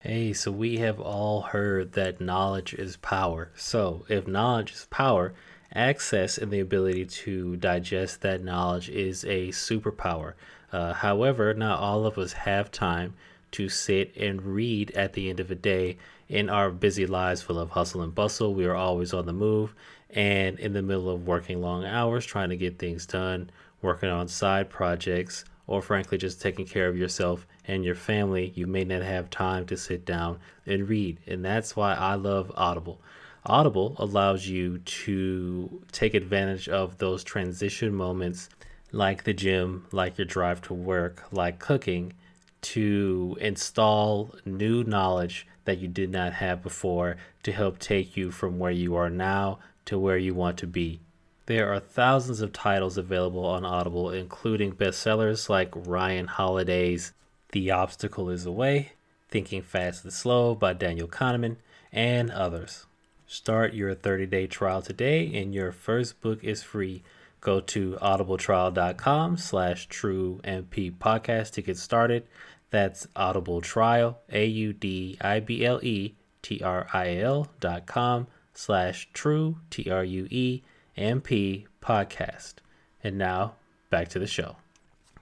Hey, 0.00 0.32
so 0.32 0.52
we 0.52 0.76
have 0.76 1.00
all 1.00 1.40
heard 1.40 1.94
that 1.94 2.20
knowledge 2.20 2.72
is 2.72 2.96
power. 2.98 3.50
So, 3.56 4.06
if 4.08 4.28
knowledge 4.28 4.70
is 4.70 4.86
power, 4.90 5.34
access 5.74 6.38
and 6.38 6.52
the 6.52 6.60
ability 6.60 7.06
to 7.06 7.56
digest 7.56 8.20
that 8.20 8.44
knowledge 8.44 8.88
is 8.88 9.24
a 9.24 9.48
superpower. 9.48 10.34
Uh, 10.70 10.92
however, 10.92 11.52
not 11.52 11.80
all 11.80 12.06
of 12.06 12.16
us 12.16 12.32
have 12.32 12.70
time 12.70 13.14
to 13.50 13.68
sit 13.68 14.16
and 14.16 14.42
read 14.42 14.92
at 14.92 15.14
the 15.14 15.30
end 15.30 15.40
of 15.40 15.50
a 15.50 15.56
day. 15.56 15.96
In 16.28 16.48
our 16.48 16.70
busy 16.70 17.04
lives 17.04 17.42
full 17.42 17.58
of 17.58 17.70
hustle 17.70 18.02
and 18.02 18.14
bustle, 18.14 18.54
we 18.54 18.66
are 18.66 18.76
always 18.76 19.12
on 19.12 19.26
the 19.26 19.32
move 19.32 19.74
and 20.10 20.60
in 20.60 20.74
the 20.74 20.82
middle 20.82 21.10
of 21.10 21.26
working 21.26 21.60
long 21.60 21.84
hours, 21.84 22.24
trying 22.24 22.50
to 22.50 22.56
get 22.56 22.78
things 22.78 23.04
done, 23.04 23.50
working 23.82 24.10
on 24.10 24.28
side 24.28 24.70
projects, 24.70 25.44
or 25.68 25.82
frankly, 25.82 26.18
just 26.18 26.40
taking 26.40 26.66
care 26.66 26.88
of 26.88 26.96
yourself 26.98 27.46
and 27.66 27.84
your 27.84 27.94
family, 27.94 28.52
you 28.56 28.66
may 28.66 28.84
not 28.84 29.02
have 29.02 29.30
time 29.30 29.66
to 29.66 29.76
sit 29.76 30.04
down 30.04 30.40
and 30.66 30.88
read. 30.88 31.20
And 31.26 31.44
that's 31.44 31.76
why 31.76 31.94
I 31.94 32.14
love 32.14 32.50
Audible. 32.56 33.00
Audible 33.46 33.94
allows 33.98 34.48
you 34.48 34.78
to 34.78 35.82
take 35.92 36.14
advantage 36.14 36.68
of 36.68 36.98
those 36.98 37.22
transition 37.22 37.94
moments 37.94 38.48
like 38.90 39.24
the 39.24 39.34
gym, 39.34 39.86
like 39.92 40.18
your 40.18 40.24
drive 40.24 40.62
to 40.62 40.74
work, 40.74 41.24
like 41.30 41.58
cooking, 41.58 42.14
to 42.60 43.36
install 43.40 44.34
new 44.44 44.82
knowledge 44.82 45.46
that 45.64 45.78
you 45.78 45.86
did 45.86 46.10
not 46.10 46.32
have 46.32 46.62
before 46.62 47.16
to 47.42 47.52
help 47.52 47.78
take 47.78 48.16
you 48.16 48.30
from 48.30 48.58
where 48.58 48.72
you 48.72 48.96
are 48.96 49.10
now 49.10 49.58
to 49.84 49.98
where 49.98 50.16
you 50.16 50.34
want 50.34 50.56
to 50.58 50.66
be. 50.66 51.00
There 51.48 51.72
are 51.72 51.80
thousands 51.80 52.42
of 52.42 52.52
titles 52.52 52.98
available 52.98 53.46
on 53.46 53.64
Audible, 53.64 54.10
including 54.10 54.74
bestsellers 54.74 55.48
like 55.48 55.72
Ryan 55.74 56.26
Holiday's 56.26 57.14
the 57.52 57.70
Obstacle 57.70 58.28
is 58.28 58.44
Away, 58.44 58.92
Thinking 59.30 59.62
Fast 59.62 60.04
and 60.04 60.12
Slow 60.12 60.54
by 60.54 60.74
Daniel 60.74 61.08
Kahneman, 61.08 61.56
and 61.90 62.30
others. 62.30 62.84
Start 63.26 63.72
your 63.72 63.94
30 63.94 64.26
day 64.26 64.46
trial 64.46 64.82
today, 64.82 65.34
and 65.40 65.54
your 65.54 65.72
first 65.72 66.20
book 66.20 66.44
is 66.44 66.62
free. 66.62 67.02
Go 67.40 67.60
to 67.60 67.92
audibletrial.com 67.92 69.38
slash 69.38 69.86
true 69.86 70.42
MP 70.44 70.92
podcast 70.92 71.52
to 71.52 71.62
get 71.62 71.78
started. 71.78 72.26
That's 72.68 73.08
Audible 73.16 73.62
Trial, 73.62 74.18
A 74.30 74.44
U 74.44 74.74
D 74.74 75.16
I 75.22 75.40
B 75.40 75.64
L 75.64 75.80
E 75.82 76.12
T 76.42 76.60
R 76.62 76.88
I 76.92 77.16
L 77.16 77.48
dot 77.58 77.86
com 77.86 78.26
slash 78.52 79.08
true 79.14 79.56
T 79.70 79.90
R 79.90 80.04
U 80.04 80.28
E 80.30 80.62
M 80.98 81.20
P 81.20 81.66
podcast. 81.80 82.54
And 83.02 83.16
now 83.16 83.54
back 83.88 84.08
to 84.08 84.18
the 84.18 84.26
show. 84.26 84.56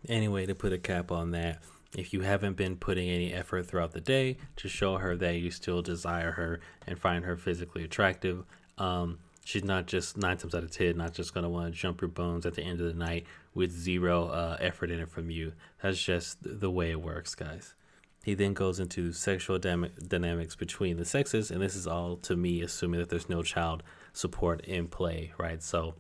Anyway, 0.09 0.47
to 0.47 0.55
put 0.55 0.73
a 0.73 0.79
cap 0.79 1.13
on 1.13 1.33
that, 1.33 1.63
if 1.95 2.13
you 2.13 2.23
haven't 2.23 2.57
been 2.57 2.77
putting 2.77 3.09
any 3.09 3.33
effort 3.33 3.67
throughout 3.67 3.93
the 3.93 4.01
day 4.01 4.39
to 4.57 4.69
show 4.69 4.97
her 4.97 5.15
that 5.17 5.37
you 5.37 5.51
still 5.51 5.83
desire 5.83 6.33
her 6.33 6.61
and 6.87 6.99
find 6.99 7.25
her 7.25 7.37
physically 7.37 7.85
attractive, 7.85 8.45
um, 8.79 9.19
She's 9.47 9.63
not 9.63 9.87
just 9.87 10.17
nine 10.17 10.39
times 10.39 10.57
out 10.57 10.65
of 10.65 10.73
ten, 10.73 10.97
not 10.97 11.15
just 11.15 11.33
gonna 11.33 11.49
want 11.49 11.73
to 11.73 11.81
jump 11.81 12.01
your 12.01 12.09
bones 12.09 12.47
at 12.47 12.55
the 12.55 12.65
end 12.65 12.81
of 12.81 12.89
the 12.89 12.99
night 12.99 13.27
with 13.55 13.71
zero 13.71 14.27
uh, 14.27 14.57
effort 14.59 14.91
in 14.91 14.99
it 14.99 15.09
from 15.09 15.31
you. 15.31 15.53
That's 15.81 16.03
just 16.03 16.39
the 16.43 16.69
way 16.69 16.91
it 16.91 17.01
works, 17.01 17.37
guys. 17.37 17.77
He 18.25 18.35
then 18.35 18.55
goes 18.55 18.81
into 18.81 19.13
sexual 19.13 19.61
dynamics 19.61 20.57
between 20.57 20.97
the 20.97 21.05
sexes, 21.05 21.53
and 21.53 21.63
this 21.63 21.77
is 21.77 21.87
all 21.87 22.17
to 22.17 22.35
me 22.35 22.61
assuming 22.61 22.99
that 22.99 23.09
there's 23.09 23.29
no 23.29 23.45
child 23.45 23.85
support 24.17 24.63
in 24.63 24.89
play, 24.89 25.33
right? 25.39 25.63
So, 25.63 25.95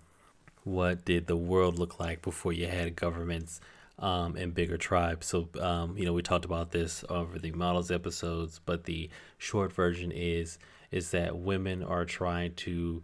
what 0.64 1.04
did 1.04 1.26
the 1.26 1.36
world 1.36 1.78
look 1.78 2.00
like 2.00 2.22
before 2.22 2.52
you 2.52 2.66
had 2.66 2.96
governments 2.96 3.60
um, 3.98 4.36
and 4.36 4.54
bigger 4.54 4.76
tribes? 4.76 5.26
So, 5.26 5.48
um, 5.60 5.96
you 5.96 6.04
know, 6.04 6.12
we 6.12 6.22
talked 6.22 6.44
about 6.44 6.72
this 6.72 7.04
over 7.08 7.38
the 7.38 7.52
models 7.52 7.90
episodes, 7.90 8.60
but 8.64 8.84
the 8.84 9.10
short 9.38 9.72
version 9.72 10.10
is 10.12 10.58
is 10.90 11.10
that 11.10 11.36
women 11.36 11.82
are 11.82 12.04
trying 12.04 12.54
to 12.54 13.02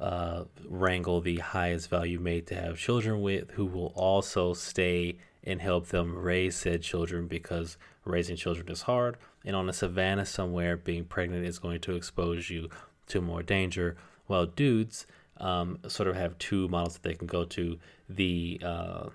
uh, 0.00 0.44
wrangle 0.64 1.20
the 1.20 1.36
highest 1.36 1.90
value 1.90 2.20
mate 2.20 2.46
to 2.46 2.54
have 2.54 2.78
children 2.78 3.20
with, 3.20 3.50
who 3.52 3.66
will 3.66 3.92
also 3.96 4.54
stay 4.54 5.16
and 5.42 5.60
help 5.60 5.88
them 5.88 6.16
raise 6.16 6.56
said 6.56 6.82
children 6.82 7.26
because 7.26 7.76
raising 8.04 8.36
children 8.36 8.68
is 8.68 8.82
hard. 8.82 9.16
And 9.44 9.54
on 9.56 9.68
a 9.68 9.72
savannah 9.72 10.26
somewhere, 10.26 10.76
being 10.76 11.04
pregnant 11.04 11.46
is 11.46 11.58
going 11.58 11.80
to 11.82 11.94
expose 11.94 12.50
you 12.50 12.68
to 13.08 13.20
more 13.20 13.42
danger. 13.42 13.96
While 14.26 14.46
dudes 14.46 15.06
um, 15.38 15.78
sort 15.88 16.08
of 16.08 16.16
have 16.16 16.38
two 16.38 16.68
models 16.68 16.94
that 16.94 17.02
they 17.02 17.14
can 17.14 17.26
go 17.26 17.44
to. 17.44 17.78
The 18.08 18.60
uh, 18.64 19.08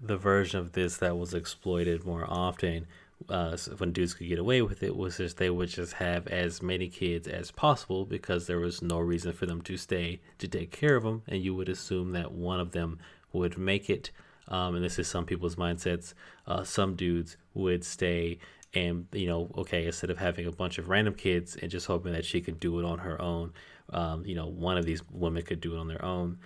the 0.00 0.16
version 0.16 0.60
of 0.60 0.72
this 0.72 0.98
that 0.98 1.18
was 1.18 1.34
exploited 1.34 2.04
more 2.04 2.24
often 2.28 2.86
uh, 3.28 3.56
when 3.78 3.92
dudes 3.92 4.14
could 4.14 4.28
get 4.28 4.38
away 4.38 4.62
with 4.62 4.82
it 4.82 4.96
was 4.96 5.16
just 5.16 5.38
they 5.38 5.50
would 5.50 5.68
just 5.68 5.94
have 5.94 6.28
as 6.28 6.62
many 6.62 6.88
kids 6.88 7.26
as 7.26 7.50
possible 7.50 8.04
because 8.04 8.46
there 8.46 8.60
was 8.60 8.80
no 8.80 8.98
reason 9.00 9.32
for 9.32 9.46
them 9.46 9.60
to 9.62 9.76
stay 9.76 10.20
to 10.38 10.46
take 10.46 10.70
care 10.70 10.96
of 10.96 11.02
them, 11.02 11.22
and 11.26 11.42
you 11.42 11.54
would 11.54 11.68
assume 11.68 12.12
that 12.12 12.32
one 12.32 12.60
of 12.60 12.72
them 12.72 12.98
would 13.32 13.58
make 13.58 13.90
it. 13.90 14.10
Um, 14.46 14.76
and 14.76 14.84
this 14.84 14.98
is 14.98 15.06
some 15.06 15.26
people's 15.26 15.56
mindsets. 15.56 16.14
Uh, 16.46 16.64
some 16.64 16.94
dudes 16.94 17.36
would 17.52 17.84
stay 17.84 18.38
and 18.74 19.06
you 19.12 19.26
know, 19.26 19.50
okay, 19.58 19.86
instead 19.86 20.10
of 20.10 20.18
having 20.18 20.46
a 20.46 20.52
bunch 20.52 20.78
of 20.78 20.88
random 20.88 21.14
kids 21.14 21.56
and 21.56 21.70
just 21.70 21.86
hoping 21.86 22.12
that 22.12 22.24
she 22.24 22.40
could 22.40 22.60
do 22.60 22.78
it 22.78 22.84
on 22.84 22.98
her 22.98 23.20
own, 23.20 23.52
um, 23.92 24.24
you 24.26 24.34
know, 24.34 24.46
one 24.46 24.76
of 24.76 24.84
these 24.84 25.02
women 25.10 25.42
could 25.42 25.60
do 25.60 25.74
it 25.74 25.78
on 25.78 25.88
their 25.88 26.04
own. 26.04 26.38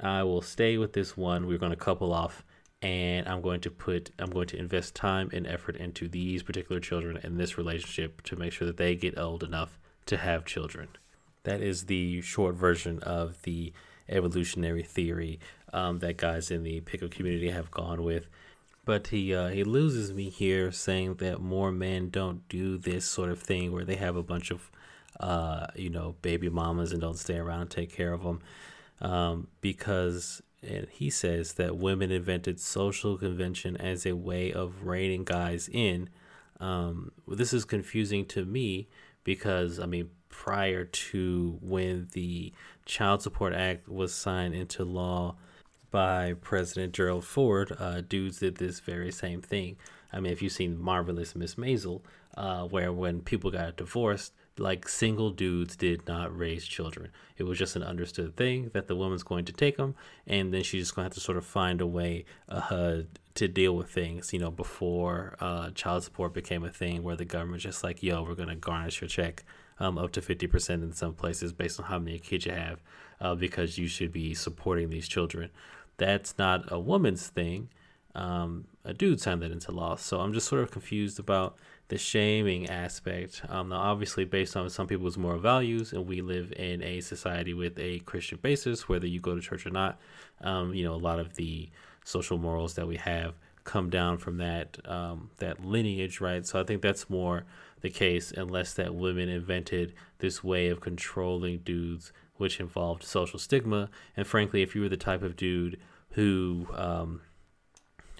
I 0.00 0.22
will 0.22 0.42
stay 0.42 0.78
with 0.78 0.92
this 0.92 1.16
one. 1.16 1.46
We're 1.46 1.58
going 1.58 1.70
to 1.70 1.76
couple 1.76 2.12
off 2.12 2.44
and 2.80 3.28
I'm 3.28 3.40
going 3.40 3.60
to 3.62 3.70
put 3.70 4.10
I'm 4.18 4.30
going 4.30 4.46
to 4.48 4.56
invest 4.56 4.94
time 4.94 5.30
and 5.32 5.46
effort 5.46 5.76
into 5.76 6.08
these 6.08 6.42
particular 6.42 6.80
children 6.80 7.18
and 7.22 7.38
this 7.38 7.58
relationship 7.58 8.22
to 8.22 8.36
make 8.36 8.52
sure 8.52 8.66
that 8.66 8.76
they 8.76 8.94
get 8.94 9.18
old 9.18 9.42
enough 9.42 9.78
to 10.06 10.16
have 10.16 10.44
children. 10.44 10.88
That 11.42 11.60
is 11.60 11.86
the 11.86 12.20
short 12.20 12.54
version 12.54 13.00
of 13.00 13.42
the 13.42 13.72
evolutionary 14.08 14.82
theory 14.82 15.38
um, 15.72 15.98
that 15.98 16.16
guys 16.16 16.50
in 16.50 16.62
the 16.62 16.80
pickup 16.80 17.10
community 17.10 17.50
have 17.50 17.70
gone 17.70 18.02
with. 18.02 18.28
But 18.88 19.08
he 19.08 19.34
uh, 19.34 19.48
he 19.48 19.64
loses 19.64 20.14
me 20.14 20.30
here, 20.30 20.72
saying 20.72 21.16
that 21.16 21.42
more 21.42 21.70
men 21.70 22.08
don't 22.08 22.48
do 22.48 22.78
this 22.78 23.04
sort 23.04 23.28
of 23.28 23.38
thing 23.38 23.70
where 23.70 23.84
they 23.84 23.96
have 23.96 24.16
a 24.16 24.22
bunch 24.22 24.50
of 24.50 24.70
uh, 25.20 25.66
you 25.74 25.90
know 25.90 26.16
baby 26.22 26.48
mamas 26.48 26.92
and 26.92 27.02
don't 27.02 27.18
stay 27.18 27.36
around 27.36 27.60
and 27.60 27.70
take 27.70 27.92
care 27.94 28.14
of 28.14 28.22
them 28.22 28.40
um, 29.02 29.48
because 29.60 30.40
and 30.62 30.86
he 30.90 31.10
says 31.10 31.52
that 31.52 31.76
women 31.76 32.10
invented 32.10 32.60
social 32.60 33.18
convention 33.18 33.76
as 33.76 34.06
a 34.06 34.16
way 34.16 34.50
of 34.54 34.86
reining 34.86 35.24
guys 35.24 35.68
in. 35.70 36.08
Um, 36.58 37.12
this 37.26 37.52
is 37.52 37.66
confusing 37.66 38.24
to 38.28 38.46
me 38.46 38.88
because, 39.22 39.78
I 39.78 39.84
mean, 39.84 40.08
prior 40.30 40.86
to 40.86 41.58
when 41.60 42.08
the 42.12 42.54
Child 42.86 43.20
Support 43.20 43.52
Act 43.52 43.86
was 43.86 44.14
signed 44.14 44.54
into 44.54 44.82
law 44.82 45.36
by 45.90 46.34
President 46.40 46.92
Gerald 46.92 47.24
Ford, 47.24 47.74
uh, 47.78 48.00
dudes 48.00 48.40
did 48.40 48.56
this 48.56 48.80
very 48.80 49.10
same 49.10 49.40
thing. 49.40 49.76
I 50.12 50.20
mean, 50.20 50.32
if 50.32 50.42
you've 50.42 50.52
seen 50.52 50.80
Marvelous 50.80 51.34
Miss 51.34 51.56
Maisel, 51.56 52.02
uh, 52.36 52.64
where 52.64 52.92
when 52.92 53.20
people 53.20 53.50
got 53.50 53.76
divorced, 53.76 54.32
like 54.58 54.88
single 54.88 55.30
dudes 55.30 55.76
did 55.76 56.06
not 56.06 56.36
raise 56.36 56.66
children. 56.66 57.10
It 57.36 57.44
was 57.44 57.58
just 57.58 57.76
an 57.76 57.82
understood 57.82 58.36
thing 58.36 58.70
that 58.74 58.88
the 58.88 58.96
woman's 58.96 59.22
going 59.22 59.44
to 59.46 59.52
take 59.52 59.76
them, 59.76 59.94
and 60.26 60.52
then 60.52 60.62
she's 60.62 60.82
just 60.82 60.94
going 60.94 61.04
to 61.04 61.06
have 61.06 61.14
to 61.14 61.20
sort 61.20 61.38
of 61.38 61.44
find 61.44 61.80
a 61.80 61.86
way 61.86 62.24
uh, 62.48 63.02
to 63.34 63.48
deal 63.48 63.76
with 63.76 63.90
things. 63.90 64.32
You 64.32 64.40
know, 64.40 64.50
before 64.50 65.36
uh, 65.40 65.70
child 65.70 66.04
support 66.04 66.34
became 66.34 66.64
a 66.64 66.70
thing, 66.70 67.02
where 67.02 67.16
the 67.16 67.24
government's 67.24 67.64
just 67.64 67.84
like, 67.84 68.02
"Yo, 68.02 68.22
we're 68.22 68.34
gonna 68.34 68.56
garnish 68.56 69.00
your 69.00 69.08
check 69.08 69.44
um, 69.78 69.96
up 69.98 70.12
to 70.12 70.22
fifty 70.22 70.46
percent 70.46 70.82
in 70.82 70.92
some 70.92 71.14
places 71.14 71.52
based 71.52 71.78
on 71.78 71.86
how 71.86 71.98
many 71.98 72.18
kids 72.18 72.46
you 72.46 72.52
have, 72.52 72.80
uh, 73.20 73.34
because 73.34 73.78
you 73.78 73.86
should 73.86 74.12
be 74.12 74.34
supporting 74.34 74.90
these 74.90 75.08
children." 75.08 75.50
That's 75.98 76.36
not 76.38 76.70
a 76.72 76.78
woman's 76.78 77.28
thing. 77.28 77.68
Um, 78.14 78.64
a 78.84 78.94
dude 78.94 79.20
signed 79.20 79.42
that 79.42 79.52
into 79.52 79.70
law, 79.70 79.96
so 79.96 80.20
I'm 80.20 80.32
just 80.32 80.48
sort 80.48 80.62
of 80.62 80.70
confused 80.70 81.18
about 81.18 81.56
the 81.88 81.98
shaming 81.98 82.68
aspect. 82.68 83.42
Um, 83.48 83.68
now, 83.68 83.76
obviously, 83.76 84.24
based 84.24 84.56
on 84.56 84.68
some 84.70 84.86
people's 84.86 85.18
moral 85.18 85.38
values, 85.38 85.92
and 85.92 86.06
we 86.06 86.20
live 86.20 86.52
in 86.56 86.82
a 86.82 87.00
society 87.00 87.54
with 87.54 87.78
a 87.78 87.98
Christian 88.00 88.38
basis, 88.40 88.88
whether 88.88 89.06
you 89.06 89.20
go 89.20 89.34
to 89.34 89.40
church 89.40 89.66
or 89.66 89.70
not. 89.70 90.00
Um, 90.40 90.74
you 90.74 90.84
know, 90.84 90.94
a 90.94 90.96
lot 90.96 91.18
of 91.18 91.34
the 91.34 91.68
social 92.04 92.38
morals 92.38 92.74
that 92.74 92.88
we 92.88 92.96
have 92.96 93.34
come 93.64 93.90
down 93.90 94.16
from 94.16 94.38
that 94.38 94.78
um, 94.88 95.30
that 95.38 95.64
lineage, 95.64 96.20
right? 96.20 96.46
So 96.46 96.58
I 96.58 96.64
think 96.64 96.80
that's 96.80 97.10
more 97.10 97.44
the 97.82 97.90
case, 97.90 98.32
unless 98.32 98.72
that 98.74 98.94
women 98.94 99.28
invented 99.28 99.94
this 100.18 100.42
way 100.42 100.68
of 100.68 100.80
controlling 100.80 101.58
dudes, 101.58 102.12
which 102.38 102.60
involved 102.60 103.04
social 103.04 103.38
stigma. 103.38 103.90
And 104.16 104.26
frankly, 104.26 104.62
if 104.62 104.74
you 104.74 104.80
were 104.80 104.88
the 104.88 104.96
type 104.96 105.22
of 105.22 105.36
dude 105.36 105.78
who 106.10 106.66
um, 106.74 107.20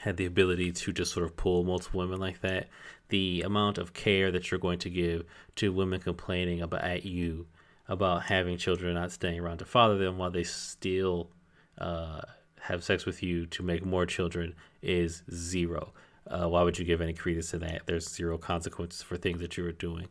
had 0.00 0.16
the 0.16 0.26
ability 0.26 0.72
to 0.72 0.92
just 0.92 1.12
sort 1.12 1.24
of 1.24 1.36
pull 1.36 1.64
multiple 1.64 2.00
women 2.00 2.20
like 2.20 2.40
that, 2.42 2.68
the 3.08 3.42
amount 3.42 3.78
of 3.78 3.94
care 3.94 4.30
that 4.30 4.50
you're 4.50 4.60
going 4.60 4.78
to 4.80 4.90
give 4.90 5.24
to 5.56 5.72
women 5.72 6.00
complaining 6.00 6.60
about 6.60 6.84
at 6.84 7.04
you 7.04 7.46
about 7.88 8.24
having 8.24 8.58
children 8.58 8.94
not 8.94 9.10
staying 9.10 9.40
around 9.40 9.58
to 9.58 9.64
father 9.64 9.96
them 9.96 10.18
while 10.18 10.30
they 10.30 10.44
still 10.44 11.30
uh, 11.78 12.20
have 12.60 12.84
sex 12.84 13.06
with 13.06 13.22
you 13.22 13.46
to 13.46 13.62
make 13.62 13.84
more 13.84 14.04
children 14.04 14.54
is 14.82 15.22
zero. 15.32 15.92
Uh, 16.26 16.46
why 16.46 16.62
would 16.62 16.78
you 16.78 16.84
give 16.84 17.00
any 17.00 17.14
credence 17.14 17.50
to 17.50 17.58
that? 17.58 17.82
There's 17.86 18.06
zero 18.06 18.36
consequences 18.36 19.02
for 19.02 19.16
things 19.16 19.40
that 19.40 19.56
you 19.56 19.64
are 19.64 19.72
doing. 19.72 20.08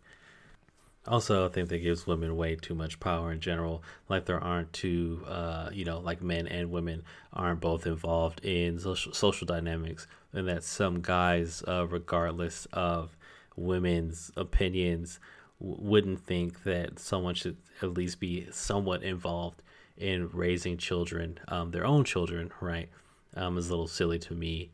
Also, 1.08 1.46
I 1.46 1.50
think 1.50 1.70
that 1.70 1.80
gives 1.80 2.06
women 2.06 2.36
way 2.36 2.56
too 2.56 2.76
much 2.76 3.00
power 3.00 3.32
in 3.32 3.40
general. 3.40 3.82
Like 4.10 4.26
there 4.26 4.44
aren't 4.44 4.74
two, 4.74 5.24
uh, 5.26 5.70
you 5.72 5.86
know, 5.86 6.00
like 6.00 6.22
men 6.22 6.48
and 6.48 6.70
women 6.70 7.04
aren't 7.32 7.62
both 7.62 7.88
involved 7.88 8.44
in 8.44 8.78
social, 8.78 9.14
social 9.14 9.48
dynamics, 9.48 10.06
and 10.34 10.48
that 10.50 10.64
some 10.64 11.02
guys, 11.02 11.64
uh, 11.68 11.88
regardless 11.88 12.68
of 12.74 13.16
women's 13.56 14.32
opinions, 14.36 15.20
w- 15.62 15.78
wouldn't 15.80 16.20
think 16.20 16.64
that 16.64 17.00
someone 17.00 17.36
should 17.36 17.58
at 17.82 17.94
least 17.94 18.20
be 18.20 18.48
somewhat 18.52 19.02
involved 19.02 19.62
in 19.98 20.30
raising 20.34 20.78
children, 20.78 21.40
um, 21.48 21.72
their 21.72 21.86
own 21.86 22.04
children, 22.04 22.52
right? 22.60 22.90
Um, 23.34 23.58
is 23.58 23.68
a 23.68 23.72
little 23.72 23.88
silly 23.88 24.20
to 24.20 24.34
me. 24.34 24.72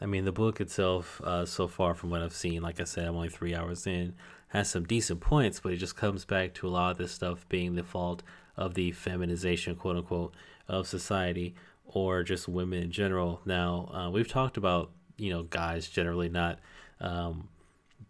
I 0.00 0.06
mean, 0.06 0.24
the 0.24 0.32
book 0.32 0.60
itself, 0.60 1.20
uh, 1.22 1.46
so 1.46 1.68
far 1.68 1.94
from 1.94 2.10
what 2.10 2.22
I've 2.22 2.34
seen, 2.34 2.60
like 2.60 2.80
I 2.80 2.84
said, 2.84 3.06
I'm 3.06 3.14
only 3.14 3.30
three 3.30 3.54
hours 3.54 3.86
in 3.86 4.14
has 4.48 4.70
some 4.70 4.84
decent 4.84 5.20
points, 5.20 5.60
but 5.60 5.72
it 5.72 5.76
just 5.76 5.96
comes 5.96 6.24
back 6.24 6.54
to 6.54 6.68
a 6.68 6.70
lot 6.70 6.92
of 6.92 6.98
this 6.98 7.12
stuff 7.12 7.46
being 7.48 7.74
the 7.74 7.82
fault 7.82 8.22
of 8.56 8.74
the 8.74 8.92
feminization, 8.92 9.74
quote 9.76 9.96
unquote, 9.96 10.34
of 10.68 10.86
society 10.86 11.54
or 11.86 12.22
just 12.22 12.48
women 12.48 12.82
in 12.82 12.90
general. 12.90 13.40
Now, 13.44 13.90
uh, 13.92 14.10
we've 14.10 14.28
talked 14.28 14.56
about, 14.56 14.90
you 15.16 15.30
know, 15.30 15.44
guys 15.44 15.88
generally 15.88 16.28
not 16.28 16.58
um, 17.00 17.48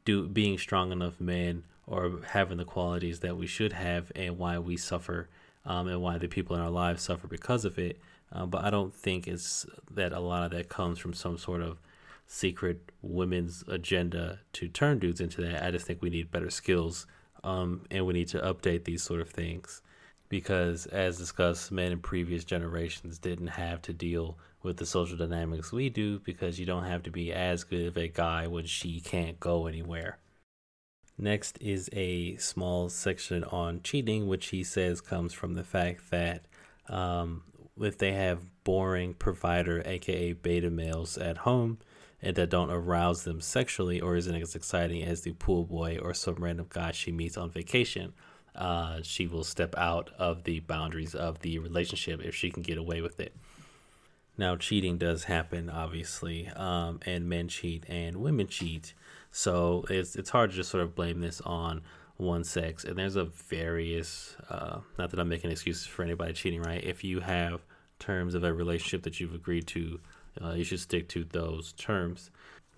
do 0.05 0.29
being 0.29 0.59
strong 0.59 0.93
enough 0.93 1.21
men 1.21 1.65
or 1.87 2.21
having 2.29 2.59
the 2.59 2.65
qualities 2.65 3.21
that 3.21 3.37
we 3.37 3.47
should 3.47 3.73
have 3.73 4.11
and 4.15 4.39
why 4.39 4.59
we 4.59 4.77
suffer 4.77 5.29
um, 5.65 5.89
and 5.89 6.01
why 6.01 6.19
the 6.19 6.29
people 6.29 6.57
in 6.57 6.63
our 6.63 6.71
lives 6.71 7.03
suffer 7.03 7.27
because 7.27 7.65
of 7.65 7.79
it. 7.79 7.99
Uh, 8.33 8.47
but 8.47 8.65
I 8.65 8.71
don't 8.71 8.95
think 8.95 9.29
it's 9.29 9.67
that 9.91 10.13
a 10.13 10.21
lot 10.21 10.45
of 10.45 10.51
that 10.51 10.69
comes 10.69 10.99
from 10.99 11.15
some 11.15 11.39
sort 11.39 11.63
of 11.63 11.79
secret 12.27 12.93
women's 13.03 13.65
agenda 13.69 14.41
to 14.53 14.69
turn 14.69 14.99
dudes 14.99 15.21
into 15.21 15.41
that. 15.43 15.63
I 15.63 15.71
just 15.71 15.87
think 15.87 16.03
we 16.03 16.11
need 16.11 16.31
better 16.31 16.51
skills 16.51 17.07
um, 17.45 17.83
and 17.91 18.07
we 18.07 18.15
need 18.15 18.29
to 18.29 18.41
update 18.41 18.85
these 18.85 19.03
sort 19.03 19.21
of 19.21 19.31
things 19.31 19.83
because, 20.29 20.87
as 20.87 21.19
discussed, 21.19 21.71
men 21.71 21.93
in 21.93 22.01
previous 22.01 22.45
generations 22.45 23.19
didn't 23.19 23.47
have 23.49 23.81
to 23.83 23.93
deal 23.93 24.39
with 24.63 24.79
the 24.79 24.87
social 24.87 25.17
dynamics 25.17 25.73
we 25.73 25.89
do 25.89 26.19
because 26.21 26.59
you 26.59 26.67
don't 26.67 26.85
have 26.85 27.05
to 27.05 27.11
be 27.11 27.33
as 27.33 27.63
good 27.63 27.87
of 27.87 27.97
a 27.97 28.09
guy 28.09 28.47
when 28.49 28.67
she 28.67 29.01
can't 29.01 29.39
go 29.39 29.67
anywhere. 29.67 30.19
Next 31.19 31.57
is 31.63 31.89
a 31.93 32.37
small 32.37 32.89
section 32.89 33.45
on 33.45 33.81
cheating, 33.83 34.27
which 34.27 34.49
he 34.49 34.65
says 34.65 35.01
comes 35.01 35.33
from 35.33 35.55
the 35.55 35.65
fact 35.65 36.11
that 36.11 36.45
um, 36.89 37.45
if 37.81 37.97
they 37.97 38.13
have 38.13 38.41
boring 38.65 39.15
provider, 39.15 39.83
aka 39.87 40.33
beta 40.33 40.69
males, 40.69 41.17
at 41.17 41.39
home, 41.39 41.79
and 42.23 42.35
that 42.37 42.51
don't 42.51 42.71
arouse 42.71 43.25
them 43.25 43.41
sexually 43.41 44.01
or 44.01 44.17
isn't 44.17 44.35
as 44.35 44.55
exciting 44.55 45.03
as 45.03 45.21
the 45.23 45.33
pool 45.33 45.65
boy 45.65 45.99
or 46.01 46.15
some 46.15 46.37
random 46.37 46.67
guy 46.69 46.93
she 46.93 47.13
meets 47.13 47.37
on 47.37 47.51
vacation. 47.51 48.13
uh, 48.57 49.01
she 49.03 49.27
will 49.27 49.45
step 49.45 49.75
out 49.77 50.11
of 50.19 50.45
the 50.45 50.61
boundaries 50.61 51.15
of 51.15 51.41
the 51.41 51.59
relationship 51.59 52.21
if 52.23 52.35
she 52.35 52.51
can 52.51 52.63
get 52.63 52.79
away 52.79 53.01
with 53.01 53.21
it. 53.21 53.35
Now, 54.39 54.57
cheating 54.57 54.99
does 54.99 55.25
happen, 55.25 55.71
obviously, 55.71 56.49
um, 56.57 57.01
and 57.07 57.29
men 57.29 57.49
cheat 57.49 57.85
and 57.89 58.17
women 58.19 58.47
cheat. 58.49 58.95
So 59.31 59.85
it's 59.89 60.17
it's 60.17 60.31
hard 60.31 60.51
to 60.51 60.57
just 60.57 60.71
sort 60.71 60.83
of 60.83 60.95
blame 60.95 61.21
this 61.21 61.41
on 61.43 61.83
one 62.17 62.45
sex. 62.45 62.85
And 62.85 62.99
there's 62.99 63.17
a 63.17 63.25
various, 63.25 64.37
uh, 64.49 64.81
not 64.99 65.11
that 65.11 65.21
I'm 65.21 65.29
making 65.29 65.51
excuses 65.51 65.87
for 65.87 66.03
anybody 66.03 66.33
cheating, 66.33 66.63
right? 66.63 66.83
If 66.83 67.05
you 67.05 67.21
have 67.21 67.61
terms 67.99 68.35
of 68.35 68.45
a 68.45 68.53
relationship 68.53 69.03
that 69.05 69.21
you've 69.21 69.35
agreed 69.35 69.67
to, 69.69 70.01
uh, 70.43 70.53
you 70.53 70.65
should 70.65 70.81
stick 70.81 71.09
to 71.09 71.25
those 71.25 71.73
terms. 71.73 72.31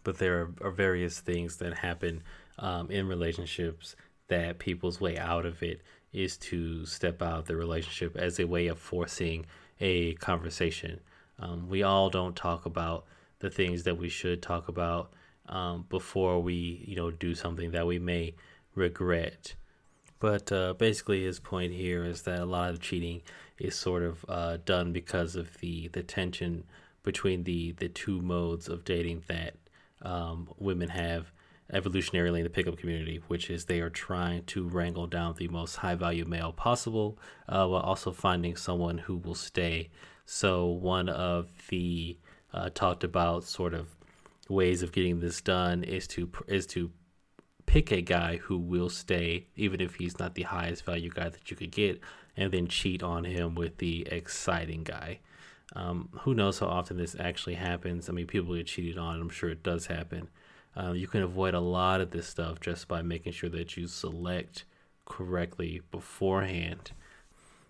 But 0.05 0.19
there 0.19 0.41
are, 0.41 0.69
are 0.69 0.71
various 0.71 1.21
things 1.21 1.57
that 1.57 1.75
happen 1.75 2.23
um, 2.59 2.91
in 2.91 3.09
relationships 3.09 3.97
that 4.29 4.59
people's 4.59 5.01
way 5.01 5.19
out 5.19 5.47
of 5.47 5.63
it 5.63 5.83
is 6.13 6.37
to 6.37 6.85
step 6.87 7.21
out 7.23 7.41
of 7.41 7.47
the 7.47 7.57
relationship 7.57 8.17
as 8.17 8.39
a 8.39 8.47
way 8.47 8.67
of 8.67 8.79
forcing 8.79 9.47
a 9.81 10.15
conversation. 10.15 11.01
Um, 11.39 11.69
we 11.69 11.83
all 11.83 12.11
don't 12.11 12.35
talk 12.35 12.67
about 12.67 13.05
the 13.39 13.51
things 13.51 13.85
that 13.85 13.99
we 13.99 14.09
should 14.09 14.43
talk 14.43 14.69
about 14.69 15.13
um, 15.49 15.87
before 15.89 16.41
we, 16.41 16.85
you 16.87 16.97
know, 16.97 17.11
do 17.11 17.35
something 17.35 17.71
that 17.71 17.87
we 17.87 17.99
may 17.99 18.35
regret. 18.75 19.55
But 20.21 20.51
uh, 20.51 20.75
basically, 20.75 21.25
his 21.25 21.39
point 21.39 21.73
here 21.73 22.05
is 22.05 22.23
that 22.23 22.41
a 22.41 22.45
lot 22.45 22.71
of 22.71 22.81
cheating 22.81 23.23
is 23.59 23.75
sort 23.75 24.03
of 24.03 24.25
uh, 24.29 24.59
done 24.65 24.93
because 24.93 25.37
of 25.37 25.59
the 25.59 25.89
the 25.89 26.03
tension 26.03 26.65
between 27.03 27.45
the 27.45 27.73
the 27.73 27.89
two 27.89 28.21
modes 28.21 28.69
of 28.69 28.85
dating 28.85 29.25
that 29.29 29.55
um, 30.03 30.49
women 30.59 30.89
have 30.91 31.33
evolutionarily 31.73 32.39
in 32.39 32.45
the 32.45 32.51
pickup 32.51 32.79
community, 32.79 33.21
which 33.29 33.51
is 33.51 33.65
they 33.65 33.81
are 33.81 33.91
trying 33.91 34.43
to 34.45 34.67
wrangle 34.67 35.07
down 35.07 35.35
the 35.37 35.49
most 35.49 35.77
high 35.77 35.95
value 35.95 36.25
male 36.25 36.53
possible, 36.53 37.19
uh, 37.49 37.67
while 37.67 37.83
also 37.83 38.11
finding 38.11 38.57
someone 38.57 38.99
who 38.99 39.17
will 39.17 39.35
stay. 39.35 39.91
So 40.25 40.67
one 40.67 41.09
of 41.09 41.49
the 41.69 42.19
uh, 42.53 42.71
talked 42.75 43.05
about 43.05 43.45
sort 43.45 43.75
of 43.75 43.89
ways 44.49 44.83
of 44.83 44.93
getting 44.93 45.21
this 45.21 45.41
done 45.41 45.85
is 45.85 46.07
to 46.09 46.31
is 46.47 46.67
to 46.67 46.91
pick 47.67 47.93
a 47.93 48.01
guy 48.01 48.39
who 48.39 48.57
will 48.57 48.89
stay, 48.89 49.47
even 49.55 49.81
if 49.81 49.97
he's 49.97 50.19
not 50.19 50.35
the 50.35 50.45
highest 50.45 50.87
value 50.87 51.11
guy 51.11 51.29
that 51.29 51.51
you 51.51 51.57
could 51.57 51.71
get, 51.71 52.01
and 52.35 52.51
then 52.51 52.67
cheat 52.67 53.03
on 53.03 53.25
him 53.25 53.55
with 53.55 53.77
the 53.77 54.09
exciting 54.11 54.83
guy. 54.83 55.21
Um, 55.75 56.09
who 56.23 56.35
knows 56.35 56.59
how 56.59 56.67
often 56.67 56.97
this 56.97 57.17
actually 57.19 57.55
happens? 57.55 58.09
I 58.09 58.13
mean, 58.13 58.27
people 58.27 58.55
get 58.55 58.67
cheated 58.67 58.99
on. 58.99 59.21
I'm 59.21 59.29
sure 59.29 59.51
it 59.51 59.63
does 59.63 59.87
happen. 59.87 60.29
Um, 60.77 60.97
you 60.97 61.07
can 61.07 61.23
avoid 61.23 61.55
a 61.55 61.61
lot 61.61 62.01
of 62.01 62.11
this 62.11 62.27
stuff 62.27 62.61
just 62.61 62.89
by 62.89 63.03
making 63.03 63.33
sure 63.33 63.51
that 63.51 63.77
you 63.77 63.87
select 63.87 64.65
correctly 65.05 65.83
beforehand. 65.91 66.93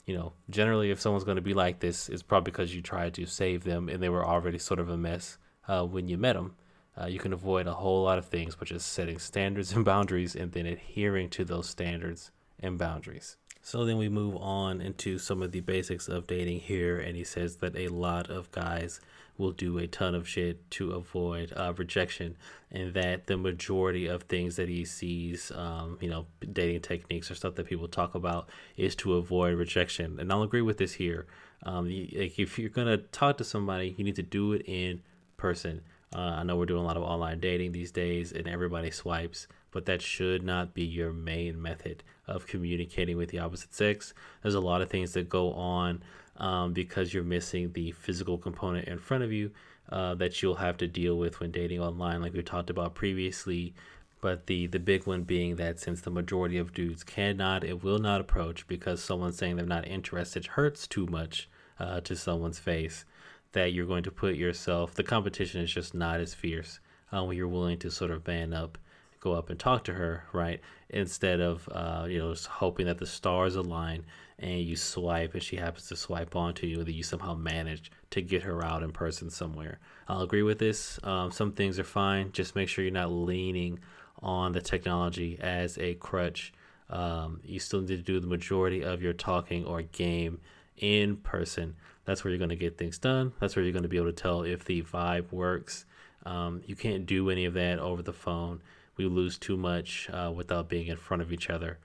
You 0.07 0.17
know, 0.17 0.33
generally, 0.51 0.91
if 0.91 1.01
someone's 1.01 1.25
going 1.25 1.37
to 1.37 1.43
be 1.43 1.55
like 1.55 1.81
this, 1.81 2.09
it's 2.09 2.23
probably 2.23 2.51
because 2.51 2.75
you 2.75 2.83
tried 2.83 3.15
to 3.15 3.27
save 3.27 3.65
them 3.65 3.89
and 3.89 4.03
they 4.03 4.09
were 4.09 4.27
already 4.27 4.59
sort 4.59 4.81
of 4.81 4.89
a 4.89 4.97
mess 4.97 5.39
uh, 5.67 5.85
when 5.85 6.09
you 6.09 6.19
met 6.19 6.35
them. 6.35 6.55
Uh, 7.01 7.07
you 7.07 7.19
can 7.19 7.33
avoid 7.33 7.67
a 7.67 7.75
whole 7.75 8.05
lot 8.05 8.19
of 8.19 8.27
things 8.27 8.57
by 8.57 8.65
just 8.65 8.93
setting 8.93 9.19
standards 9.19 9.73
and 9.73 9.85
boundaries 9.87 10.35
and 10.35 10.53
then 10.53 10.67
adhering 10.67 11.29
to 11.31 11.45
those 11.45 11.69
standards 11.69 12.31
and 12.61 12.79
boundaries. 12.79 13.37
So 13.63 13.85
then 13.85 13.99
we 13.99 14.09
move 14.09 14.37
on 14.37 14.81
into 14.81 15.19
some 15.19 15.43
of 15.43 15.53
the 15.53 15.61
basics 15.61 16.09
of 16.09 16.27
dating 16.27 16.61
here, 16.61 16.99
and 16.99 17.17
he 17.17 17.25
says 17.25 17.57
that 17.57 17.77
a 17.77 17.89
lot 17.89 18.31
of 18.31 18.51
guys 18.51 19.01
will 19.37 19.53
do 19.53 19.79
a 19.79 19.87
ton 19.87 20.15
of 20.15 20.29
shit 20.29 20.69
to 20.73 20.93
avoid 20.93 21.53
uh, 21.57 21.73
rejection, 21.77 22.37
and 22.71 22.95
that 22.95 23.27
the 23.27 23.37
majority 23.37 24.07
of 24.07 24.23
things 24.25 24.57
that 24.57 24.69
he 24.69 24.85
sees, 24.85 25.53
um, 25.55 25.97
you 26.01 26.11
know, 26.11 26.27
dating 26.53 26.81
techniques 26.81 27.31
or 27.31 27.35
stuff 27.35 27.55
that 27.55 27.67
people 27.67 27.89
talk 27.89 28.15
about, 28.15 28.49
is 28.77 28.97
to 28.97 29.15
avoid 29.15 29.55
rejection. 29.55 30.19
And 30.19 30.33
I'll 30.33 30.43
agree 30.43 30.63
with 30.63 30.79
this 30.79 30.95
here. 30.95 31.27
Um, 31.65 31.87
like 31.87 32.39
if 32.39 32.59
you're 32.59 32.71
gonna 32.71 32.97
talk 32.97 33.37
to 33.39 33.45
somebody, 33.45 33.95
you 33.97 34.05
need 34.05 34.17
to 34.17 34.23
do 34.23 34.53
it 34.53 34.63
in 34.67 35.03
person. 35.37 35.83
Uh, 36.15 36.21
I 36.21 36.43
know 36.43 36.57
we're 36.57 36.67
doing 36.67 36.83
a 36.83 36.87
lot 36.87 36.97
of 36.97 37.03
online 37.03 37.39
dating 37.39 37.73
these 37.73 37.93
days, 37.93 38.33
and 38.33 38.49
everybody 38.49 38.91
swipes, 38.91 39.47
but 39.71 39.87
that 39.87 40.01
should 40.01 40.43
not 40.43 40.75
be 40.75 40.85
your 40.85 41.13
main 41.13 41.61
method 41.61 42.03
of 42.29 42.47
communicating 42.47 43.17
with 43.17 43.31
the 43.31 43.39
opposite 43.39 43.75
sex. 43.75 44.15
There's 44.43 44.55
a 44.55 44.61
lot 44.61 44.83
of 44.83 44.91
things 44.91 45.13
that 45.13 45.29
go 45.29 45.53
on 45.53 46.03
um, 46.37 46.73
because 46.73 47.13
you're 47.13 47.25
missing 47.25 47.73
the 47.73 47.93
physical 47.93 48.39
component 48.39 48.87
in 48.87 48.99
front 48.99 49.25
of 49.25 49.33
you 49.33 49.51
uh, 49.91 50.15
that 50.17 50.43
you'll 50.43 50.57
have 50.57 50.77
to 50.79 50.87
deal 50.87 51.17
with 51.17 51.41
when 51.41 51.51
dating 51.51 51.81
online, 51.81 52.21
like 52.21 52.35
we 52.35 52.43
talked 52.43 52.71
about 52.71 52.95
previously. 52.95 53.75
But 54.21 54.47
the 54.47 54.67
the 54.67 54.81
big 54.81 55.07
one 55.07 55.23
being 55.23 55.57
that 55.57 55.79
since 55.79 56.01
the 56.01 56.11
majority 56.11 56.59
of 56.59 56.75
dudes 56.75 57.05
cannot 57.05 57.63
and 57.63 57.83
will 57.83 57.99
not 57.99 58.21
approach 58.21 58.67
because 58.67 59.03
someone 59.03 59.33
saying 59.33 59.57
they're 59.57 59.65
not 59.65 59.87
interested 59.87 60.47
hurts 60.47 60.89
too 60.89 61.07
much 61.07 61.49
uh, 61.79 62.01
to 62.01 62.17
someone's 62.17 62.59
face 62.59 63.05
that 63.53 63.73
you're 63.73 63.87
going 63.87 64.03
to 64.03 64.11
put 64.11 64.35
yourself, 64.35 64.95
the 64.95 65.03
competition 65.03 65.61
is 65.61 65.73
just 65.73 65.95
not 65.95 66.21
as 66.21 66.35
fierce 66.35 66.81
uh, 67.13 67.25
when 67.25 67.37
you're 67.37 67.49
willing 67.49 67.79
to 67.79 67.91
sort 67.91 68.11
of 68.11 68.27
man 68.27 68.53
up, 68.53 68.77
go 69.21 69.33
up 69.33 69.51
and 69.51 69.59
talk 69.59 69.85
to 69.85 69.95
her, 69.95 70.25
right? 70.33 70.61
Instead 70.91 71.41
of, 71.41 71.69
uh, 71.73 72.07
you 72.09 72.19
know, 72.19 72.33
just 72.33 72.47
hoping 72.47 72.87
that 72.87 72.99
the 72.99 73.07
stars 73.07 73.57
align 73.57 74.05
and 74.39 74.61
you 74.61 74.77
swipe 74.77 75.35
and 75.35 75.43
she 75.43 75.57
happens 75.57 75.89
to 75.89 75.97
swipe 75.97 76.37
onto 76.37 76.67
you, 76.67 76.85
that 76.85 76.93
you 76.93 77.03
somehow 77.03 77.35
manage 77.35 77.91
to 78.11 78.23
get 78.23 78.43
her 78.43 78.65
out 78.65 78.83
in 78.83 78.93
person 78.93 79.31
somewhere. 79.31 79.79
I'll 80.07 80.23
agree 80.23 80.43
with 80.43 80.59
this. 80.59 80.99
Um, 81.03 81.31
some 81.31 81.53
things 81.53 81.79
are 81.79 81.85
fine. 81.85 82.33
Just 82.33 82.55
make 82.55 82.69
sure 82.69 82.85
you're 82.85 82.93
not 82.93 83.11
leaning 83.11 83.81
on 84.23 84.53
the 84.53 84.61
technology 84.61 85.39
as 85.41 85.77
a 85.79 85.95
crutch. 85.95 86.53
Um, 86.91 87.41
you 87.45 87.59
still 87.59 87.81
need 87.81 87.89
to 87.89 87.97
do 87.99 88.21
the 88.21 88.27
majority 88.27 88.83
of 88.83 89.03
your 89.03 89.13
talking 89.13 89.65
or 89.65 89.83
game 89.83 90.41
in 90.77 91.17
person. 91.17 91.77
That's 92.05 92.25
where 92.25 92.31
you're 92.31 92.39
going 92.39 92.49
to 92.49 92.57
get 92.57 92.79
things 92.79 92.99
done. 92.99 93.33
That's 93.41 93.55
where 93.55 93.65
you're 93.65 93.73
going 93.73 93.83
to 93.83 93.89
be 93.89 93.99
able 93.99 94.07
to 94.07 94.13
tell 94.13 94.43
if 94.43 94.65
the 94.65 94.83
vibe 94.83 95.31
works. 95.31 95.85
Um, 96.25 96.63
you 96.67 96.75
can't 96.75 97.05
do 97.05 97.31
any 97.31 97.45
of 97.45 97.55
that 97.55 97.79
over 97.79 98.03
the 98.03 98.13
phone. 98.13 98.63
We 98.99 99.07
lose 99.07 99.39
too 99.39 99.57
much 99.57 100.11
uh, 100.13 100.31
without 100.35 100.69
being 100.69 100.89
in 100.89 100.99
front 100.99 101.23
of 101.23 101.33
each 101.33 101.49
other. 101.49 101.79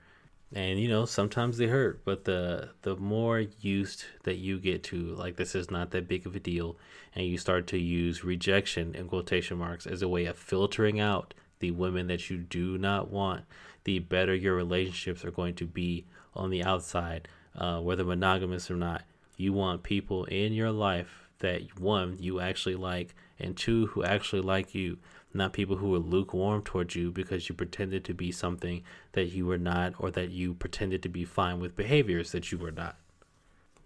And 0.52 0.78
you 0.78 0.88
know, 0.88 1.06
sometimes 1.06 1.56
they 1.56 1.66
hurt, 1.66 2.04
but 2.04 2.24
the 2.24 2.70
the 2.82 2.96
more 2.96 3.40
used 3.60 4.04
that 4.24 4.36
you 4.36 4.58
get 4.60 4.82
to 4.84 5.14
like 5.14 5.36
this 5.36 5.54
is 5.54 5.70
not 5.70 5.90
that 5.92 6.06
big 6.06 6.26
of 6.26 6.36
a 6.36 6.40
deal, 6.40 6.76
and 7.14 7.26
you 7.26 7.38
start 7.38 7.66
to 7.68 7.78
use 7.78 8.22
rejection 8.22 8.94
in 8.94 9.08
quotation 9.08 9.56
marks 9.56 9.86
as 9.86 10.02
a 10.02 10.08
way 10.08 10.26
of 10.26 10.36
filtering 10.36 11.00
out 11.00 11.32
the 11.60 11.70
women 11.70 12.08
that 12.08 12.28
you 12.28 12.36
do 12.36 12.76
not 12.76 13.10
want, 13.10 13.44
the 13.84 13.98
better 13.98 14.34
your 14.34 14.54
relationships 14.54 15.24
are 15.24 15.30
going 15.30 15.54
to 15.54 15.66
be 15.66 16.04
on 16.34 16.50
the 16.50 16.62
outside 16.62 17.26
uh, 17.56 17.80
whether 17.80 18.04
monogamous 18.04 18.70
or 18.70 18.76
not. 18.76 19.02
You 19.36 19.52
want 19.52 19.82
people 19.82 20.24
in 20.26 20.52
your 20.52 20.70
life 20.70 21.28
that 21.40 21.78
one 21.78 22.16
you 22.20 22.40
actually 22.40 22.76
like, 22.76 23.14
and 23.38 23.56
two 23.56 23.86
who 23.86 24.04
actually 24.04 24.42
like 24.42 24.74
you, 24.74 24.98
not 25.34 25.52
people 25.52 25.76
who 25.76 25.90
were 25.90 25.98
lukewarm 25.98 26.62
towards 26.62 26.94
you 26.94 27.10
because 27.10 27.48
you 27.48 27.54
pretended 27.54 28.04
to 28.04 28.14
be 28.14 28.30
something 28.30 28.82
that 29.12 29.32
you 29.32 29.46
were 29.46 29.58
not, 29.58 29.94
or 29.98 30.10
that 30.12 30.30
you 30.30 30.54
pretended 30.54 31.02
to 31.02 31.08
be 31.08 31.24
fine 31.24 31.60
with 31.60 31.76
behaviors 31.76 32.32
that 32.32 32.52
you 32.52 32.58
were 32.58 32.70
not. 32.70 32.96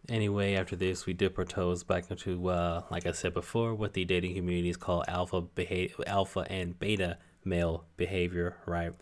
Anyway, 0.09 0.55
after 0.55 0.77
this, 0.77 1.05
we 1.05 1.13
dip 1.13 1.39
our 1.39 1.45
toes 1.45 1.83
back 1.83 2.11
into, 2.11 2.49
uh, 2.49 2.83
like 2.91 3.07
I 3.07 3.13
said 3.13 3.35
before, 3.35 3.75
what 3.75 3.93
the 3.93 4.05
dating 4.05 4.35
communities 4.37 4.77
call 4.77 5.05
alpha 5.07 5.43
beha- 5.43 5.91
alpha 6.07 6.47
and 6.51 6.79
beta 6.79 7.19
male 7.45 7.85
behavior, 7.97 8.57
right? 8.65 8.93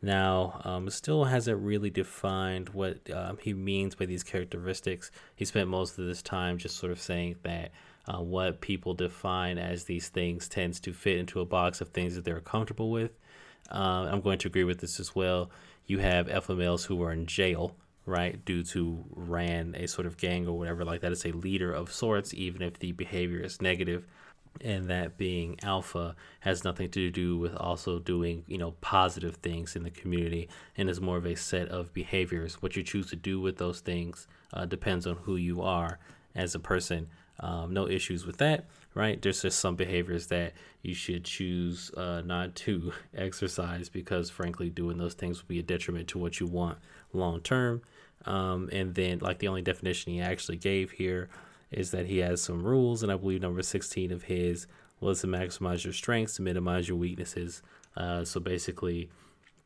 Now, 0.00 0.60
um, 0.64 0.90
still 0.90 1.24
hasn't 1.24 1.60
really 1.62 1.90
defined 1.90 2.70
what 2.70 3.08
um, 3.12 3.38
he 3.40 3.54
means 3.54 3.94
by 3.94 4.06
these 4.06 4.24
characteristics. 4.24 5.12
He 5.34 5.44
spent 5.44 5.68
most 5.68 5.98
of 5.98 6.06
this 6.06 6.22
time 6.22 6.58
just 6.58 6.76
sort 6.76 6.90
of 6.90 7.00
saying 7.00 7.36
that 7.44 7.70
uh, 8.06 8.20
what 8.20 8.60
people 8.60 8.94
define 8.94 9.58
as 9.58 9.84
these 9.84 10.08
things 10.08 10.48
tends 10.48 10.80
to 10.80 10.92
fit 10.92 11.18
into 11.18 11.40
a 11.40 11.44
box 11.44 11.80
of 11.80 11.88
things 11.88 12.14
that 12.14 12.24
they're 12.24 12.40
comfortable 12.40 12.90
with. 12.90 13.12
Uh, 13.70 14.08
I'm 14.10 14.20
going 14.20 14.38
to 14.38 14.48
agree 14.48 14.64
with 14.64 14.80
this 14.80 14.98
as 14.98 15.14
well. 15.14 15.50
You 15.86 15.98
have 15.98 16.48
males 16.48 16.84
who 16.84 17.02
are 17.02 17.12
in 17.12 17.26
jail, 17.26 17.76
right, 18.06 18.44
due 18.44 18.64
to 18.64 19.04
ran 19.10 19.74
a 19.76 19.86
sort 19.86 20.06
of 20.06 20.16
gang 20.16 20.46
or 20.46 20.58
whatever 20.58 20.84
like 20.84 21.00
that. 21.02 21.12
It's 21.12 21.26
a 21.26 21.32
leader 21.32 21.72
of 21.72 21.92
sorts, 21.92 22.34
even 22.34 22.62
if 22.62 22.78
the 22.78 22.92
behavior 22.92 23.40
is 23.40 23.62
negative 23.62 24.06
and 24.60 24.88
that 24.88 25.16
being 25.16 25.58
alpha 25.62 26.14
has 26.40 26.64
nothing 26.64 26.90
to 26.90 27.10
do 27.10 27.38
with 27.38 27.54
also 27.56 27.98
doing 27.98 28.44
you 28.46 28.58
know 28.58 28.72
positive 28.80 29.36
things 29.36 29.74
in 29.74 29.82
the 29.82 29.90
community 29.90 30.48
and 30.76 30.90
is 30.90 31.00
more 31.00 31.16
of 31.16 31.26
a 31.26 31.34
set 31.34 31.68
of 31.68 31.92
behaviors 31.94 32.60
what 32.60 32.76
you 32.76 32.82
choose 32.82 33.08
to 33.08 33.16
do 33.16 33.40
with 33.40 33.56
those 33.56 33.80
things 33.80 34.26
uh, 34.52 34.66
depends 34.66 35.06
on 35.06 35.16
who 35.22 35.36
you 35.36 35.62
are 35.62 35.98
as 36.34 36.54
a 36.54 36.58
person 36.58 37.08
um, 37.40 37.72
no 37.72 37.88
issues 37.88 38.26
with 38.26 38.38
that 38.38 38.66
right 38.94 39.22
there's 39.22 39.42
just 39.42 39.58
some 39.58 39.76
behaviors 39.76 40.26
that 40.28 40.52
you 40.82 40.94
should 40.94 41.24
choose 41.24 41.90
uh, 41.96 42.20
not 42.24 42.54
to 42.56 42.92
exercise 43.16 43.88
because 43.88 44.30
frankly 44.30 44.68
doing 44.68 44.98
those 44.98 45.14
things 45.14 45.42
will 45.42 45.48
be 45.48 45.58
a 45.58 45.62
detriment 45.62 46.08
to 46.08 46.18
what 46.18 46.40
you 46.40 46.46
want 46.46 46.78
long 47.12 47.40
term 47.40 47.82
um, 48.26 48.68
and 48.72 48.94
then 48.94 49.18
like 49.18 49.38
the 49.38 49.48
only 49.48 49.62
definition 49.62 50.12
he 50.12 50.20
actually 50.20 50.56
gave 50.56 50.92
here 50.92 51.28
is 51.72 51.90
that 51.90 52.06
he 52.06 52.18
has 52.18 52.42
some 52.42 52.62
rules, 52.62 53.02
and 53.02 53.10
I 53.10 53.16
believe 53.16 53.40
number 53.40 53.62
16 53.62 54.12
of 54.12 54.24
his 54.24 54.66
was 55.00 55.22
to 55.22 55.26
maximize 55.26 55.84
your 55.84 55.92
strengths 55.92 56.36
to 56.36 56.42
minimize 56.42 56.86
your 56.86 56.98
weaknesses. 56.98 57.62
Uh, 57.96 58.24
so 58.24 58.38
basically, 58.38 59.10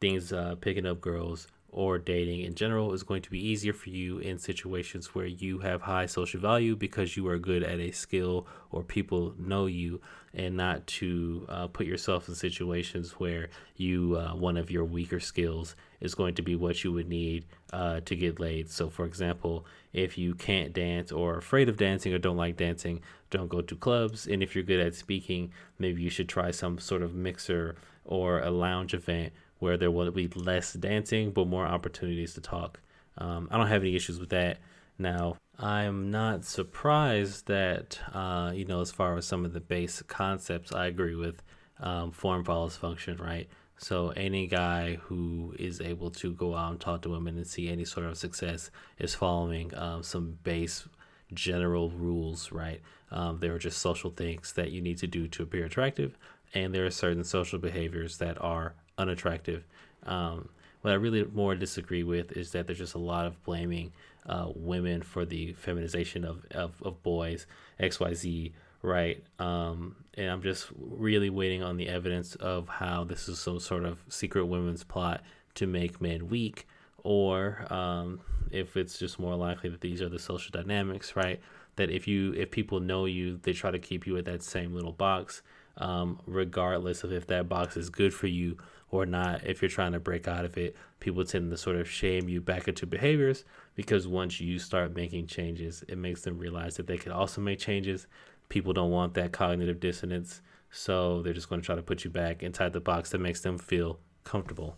things 0.00 0.32
uh, 0.32 0.54
picking 0.60 0.86
up 0.86 1.00
girls, 1.00 1.48
or 1.70 1.98
dating 1.98 2.40
in 2.40 2.54
general 2.54 2.92
is 2.92 3.02
going 3.02 3.22
to 3.22 3.30
be 3.30 3.44
easier 3.44 3.72
for 3.72 3.90
you 3.90 4.18
in 4.18 4.38
situations 4.38 5.14
where 5.14 5.26
you 5.26 5.58
have 5.58 5.82
high 5.82 6.06
social 6.06 6.40
value 6.40 6.76
because 6.76 7.16
you 7.16 7.28
are 7.28 7.38
good 7.38 7.62
at 7.62 7.80
a 7.80 7.90
skill 7.90 8.46
or 8.70 8.82
people 8.82 9.34
know 9.38 9.66
you 9.66 10.00
and 10.32 10.56
not 10.56 10.86
to 10.86 11.44
uh, 11.48 11.66
put 11.66 11.86
yourself 11.86 12.28
in 12.28 12.34
situations 12.34 13.12
where 13.12 13.48
you 13.76 14.16
uh, 14.16 14.34
one 14.34 14.56
of 14.56 14.70
your 14.70 14.84
weaker 14.84 15.20
skills 15.20 15.74
is 16.00 16.14
going 16.14 16.34
to 16.34 16.42
be 16.42 16.54
what 16.54 16.84
you 16.84 16.92
would 16.92 17.08
need 17.08 17.44
uh, 17.72 18.00
to 18.00 18.14
get 18.14 18.38
laid. 18.38 18.70
So 18.70 18.88
for 18.88 19.04
example 19.04 19.66
if 19.92 20.16
you 20.16 20.34
can't 20.34 20.72
dance 20.72 21.10
or 21.10 21.36
afraid 21.36 21.68
of 21.68 21.76
dancing 21.76 22.14
or 22.14 22.18
don't 22.18 22.36
like 22.36 22.56
dancing 22.56 23.00
don't 23.28 23.48
go 23.48 23.60
to 23.60 23.76
clubs. 23.76 24.26
And 24.26 24.42
if 24.42 24.54
you're 24.54 24.64
good 24.64 24.80
at 24.80 24.94
speaking 24.94 25.52
maybe 25.78 26.00
you 26.00 26.10
should 26.10 26.28
try 26.28 26.52
some 26.52 26.78
sort 26.78 27.02
of 27.02 27.14
mixer 27.14 27.76
or 28.04 28.40
a 28.40 28.50
lounge 28.50 28.94
event 28.94 29.32
where 29.66 29.76
there 29.76 29.90
will 29.90 30.12
be 30.12 30.28
less 30.28 30.74
dancing 30.74 31.32
but 31.32 31.48
more 31.48 31.66
opportunities 31.66 32.34
to 32.34 32.40
talk. 32.40 32.78
Um, 33.18 33.48
I 33.50 33.58
don't 33.58 33.66
have 33.66 33.82
any 33.82 33.96
issues 33.96 34.20
with 34.20 34.28
that. 34.30 34.58
Now, 34.96 35.38
I'm 35.58 36.12
not 36.12 36.44
surprised 36.44 37.48
that, 37.48 37.98
uh, 38.14 38.52
you 38.54 38.64
know, 38.64 38.80
as 38.80 38.92
far 38.92 39.16
as 39.16 39.26
some 39.26 39.44
of 39.44 39.52
the 39.52 39.60
base 39.60 40.00
concepts, 40.06 40.72
I 40.72 40.86
agree 40.86 41.16
with 41.16 41.42
um, 41.80 42.12
form 42.12 42.44
follows 42.44 42.76
function, 42.76 43.16
right? 43.16 43.48
So, 43.76 44.10
any 44.10 44.46
guy 44.46 44.94
who 45.02 45.54
is 45.58 45.80
able 45.80 46.10
to 46.12 46.32
go 46.32 46.54
out 46.54 46.70
and 46.70 46.80
talk 46.80 47.02
to 47.02 47.10
women 47.10 47.36
and 47.36 47.46
see 47.46 47.68
any 47.68 47.84
sort 47.84 48.06
of 48.06 48.16
success 48.16 48.70
is 48.98 49.16
following 49.16 49.74
um, 49.76 50.04
some 50.04 50.38
base 50.44 50.88
general 51.34 51.90
rules, 51.90 52.52
right? 52.52 52.80
Um, 53.10 53.38
there 53.40 53.52
are 53.54 53.58
just 53.58 53.78
social 53.78 54.10
things 54.10 54.52
that 54.52 54.70
you 54.70 54.80
need 54.80 54.98
to 54.98 55.08
do 55.08 55.26
to 55.28 55.42
appear 55.42 55.64
attractive, 55.64 56.16
and 56.54 56.74
there 56.74 56.86
are 56.86 56.90
certain 56.90 57.24
social 57.24 57.58
behaviors 57.58 58.18
that 58.18 58.40
are 58.40 58.74
unattractive. 58.98 59.64
Um, 60.04 60.48
what 60.82 60.92
I 60.92 60.94
really 60.94 61.24
more 61.24 61.54
disagree 61.54 62.04
with 62.04 62.32
is 62.32 62.52
that 62.52 62.66
there's 62.66 62.78
just 62.78 62.94
a 62.94 62.98
lot 62.98 63.26
of 63.26 63.42
blaming 63.44 63.92
uh, 64.26 64.50
women 64.54 65.02
for 65.02 65.24
the 65.24 65.52
feminization 65.54 66.24
of, 66.24 66.44
of, 66.52 66.80
of 66.82 67.02
boys, 67.02 67.46
XYZ, 67.80 68.52
right? 68.82 69.22
Um, 69.38 69.96
and 70.14 70.30
I'm 70.30 70.42
just 70.42 70.68
really 70.78 71.30
waiting 71.30 71.62
on 71.62 71.76
the 71.76 71.88
evidence 71.88 72.34
of 72.36 72.68
how 72.68 73.04
this 73.04 73.28
is 73.28 73.38
some 73.38 73.60
sort 73.60 73.84
of 73.84 73.98
secret 74.08 74.46
women's 74.46 74.84
plot 74.84 75.22
to 75.56 75.66
make 75.66 76.00
men 76.00 76.28
weak, 76.28 76.66
or 77.02 77.66
um, 77.72 78.20
if 78.50 78.76
it's 78.76 78.98
just 78.98 79.18
more 79.18 79.34
likely 79.34 79.70
that 79.70 79.80
these 79.80 80.02
are 80.02 80.08
the 80.08 80.18
social 80.18 80.52
dynamics, 80.52 81.16
right? 81.16 81.40
That 81.76 81.90
if 81.90 82.06
you 82.06 82.32
if 82.34 82.50
people 82.50 82.80
know 82.80 83.04
you, 83.06 83.38
they 83.42 83.52
try 83.52 83.70
to 83.70 83.78
keep 83.78 84.06
you 84.06 84.16
at 84.16 84.24
that 84.26 84.42
same 84.42 84.74
little 84.74 84.92
box, 84.92 85.42
um, 85.78 86.20
regardless 86.26 87.04
of 87.04 87.12
if 87.12 87.26
that 87.26 87.48
box 87.48 87.76
is 87.76 87.90
good 87.90 88.14
for 88.14 88.26
you 88.26 88.56
or 88.90 89.04
not 89.04 89.44
if 89.44 89.60
you're 89.60 89.68
trying 89.68 89.92
to 89.92 90.00
break 90.00 90.28
out 90.28 90.44
of 90.44 90.56
it 90.56 90.76
people 91.00 91.24
tend 91.24 91.50
to 91.50 91.56
sort 91.56 91.76
of 91.76 91.88
shame 91.88 92.28
you 92.28 92.40
back 92.40 92.68
into 92.68 92.86
behaviors 92.86 93.44
because 93.74 94.06
once 94.06 94.40
you 94.40 94.58
start 94.58 94.94
making 94.94 95.26
changes 95.26 95.84
it 95.88 95.98
makes 95.98 96.22
them 96.22 96.38
realize 96.38 96.76
that 96.76 96.86
they 96.86 96.98
can 96.98 97.12
also 97.12 97.40
make 97.40 97.58
changes. 97.58 98.06
People 98.48 98.72
don't 98.72 98.90
want 98.90 99.14
that 99.14 99.32
cognitive 99.32 99.80
dissonance 99.80 100.40
so 100.70 101.22
they're 101.22 101.32
just 101.32 101.48
going 101.48 101.60
to 101.60 101.66
try 101.66 101.74
to 101.74 101.82
put 101.82 102.04
you 102.04 102.10
back 102.10 102.42
inside 102.42 102.72
the 102.72 102.80
box 102.80 103.10
that 103.10 103.20
makes 103.20 103.40
them 103.40 103.58
feel 103.58 103.98
comfortable 104.24 104.76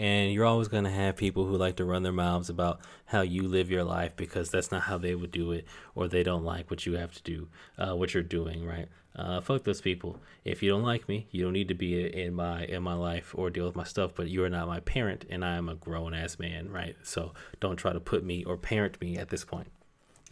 and 0.00 0.32
you're 0.32 0.46
always 0.46 0.68
going 0.68 0.84
to 0.84 0.90
have 0.90 1.14
people 1.14 1.44
who 1.44 1.56
like 1.56 1.76
to 1.76 1.84
run 1.84 2.02
their 2.02 2.12
mouths 2.12 2.48
about 2.48 2.80
how 3.04 3.20
you 3.20 3.46
live 3.46 3.70
your 3.70 3.84
life 3.84 4.16
because 4.16 4.48
that's 4.48 4.72
not 4.72 4.82
how 4.82 4.96
they 4.96 5.14
would 5.14 5.30
do 5.30 5.52
it 5.52 5.66
or 5.94 6.08
they 6.08 6.22
don't 6.22 6.44
like 6.44 6.70
what 6.70 6.86
you 6.86 6.94
have 6.94 7.12
to 7.12 7.22
do 7.22 7.48
uh, 7.78 7.94
what 7.94 8.14
you're 8.14 8.22
doing 8.22 8.64
right 8.64 8.88
uh, 9.16 9.40
fuck 9.40 9.64
those 9.64 9.80
people. 9.80 10.20
If 10.44 10.62
you 10.62 10.70
don't 10.70 10.84
like 10.84 11.08
me, 11.08 11.26
you 11.32 11.42
don't 11.42 11.52
need 11.52 11.68
to 11.68 11.74
be 11.74 12.06
in 12.06 12.32
my 12.32 12.64
in 12.64 12.82
my 12.82 12.94
life 12.94 13.34
or 13.36 13.50
deal 13.50 13.66
with 13.66 13.74
my 13.74 13.84
stuff. 13.84 14.12
But 14.14 14.28
you 14.28 14.44
are 14.44 14.50
not 14.50 14.68
my 14.68 14.80
parent, 14.80 15.24
and 15.28 15.44
I 15.44 15.56
am 15.56 15.68
a 15.68 15.74
grown 15.74 16.14
ass 16.14 16.38
man, 16.38 16.70
right? 16.70 16.96
So 17.02 17.32
don't 17.58 17.76
try 17.76 17.92
to 17.92 18.00
put 18.00 18.24
me 18.24 18.44
or 18.44 18.56
parent 18.56 19.00
me 19.00 19.18
at 19.18 19.28
this 19.28 19.44
point. 19.44 19.66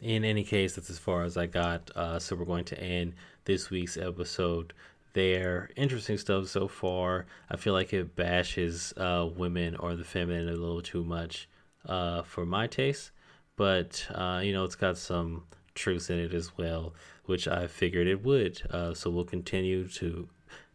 In 0.00 0.24
any 0.24 0.44
case, 0.44 0.76
that's 0.76 0.90
as 0.90 0.98
far 0.98 1.24
as 1.24 1.36
I 1.36 1.46
got. 1.46 1.90
Uh, 1.96 2.20
so 2.20 2.36
we're 2.36 2.44
going 2.44 2.66
to 2.66 2.80
end 2.80 3.14
this 3.46 3.68
week's 3.68 3.96
episode 3.96 4.72
there. 5.18 5.70
Interesting 5.76 6.18
stuff 6.18 6.46
so 6.48 6.68
far. 6.68 7.26
I 7.50 7.56
feel 7.56 7.72
like 7.72 7.92
it 7.92 8.14
bashes 8.14 8.94
uh, 8.96 9.28
women 9.36 9.76
or 9.76 9.96
the 9.96 10.04
feminine 10.04 10.48
a 10.48 10.52
little 10.52 10.82
too 10.82 11.04
much 11.04 11.48
uh, 11.86 12.22
for 12.22 12.46
my 12.46 12.66
taste, 12.66 13.10
but 13.56 14.06
uh, 14.14 14.40
you 14.44 14.52
know 14.52 14.64
it's 14.64 14.76
got 14.76 14.96
some 14.96 15.44
truth 15.74 16.10
in 16.10 16.18
it 16.18 16.34
as 16.34 16.56
well 16.56 16.92
which 17.28 17.46
I 17.46 17.66
figured 17.66 18.06
it 18.06 18.24
would. 18.24 18.62
Uh, 18.70 18.94
so 18.94 19.10
we'll 19.10 19.24
continue 19.24 19.86
to 19.88 20.28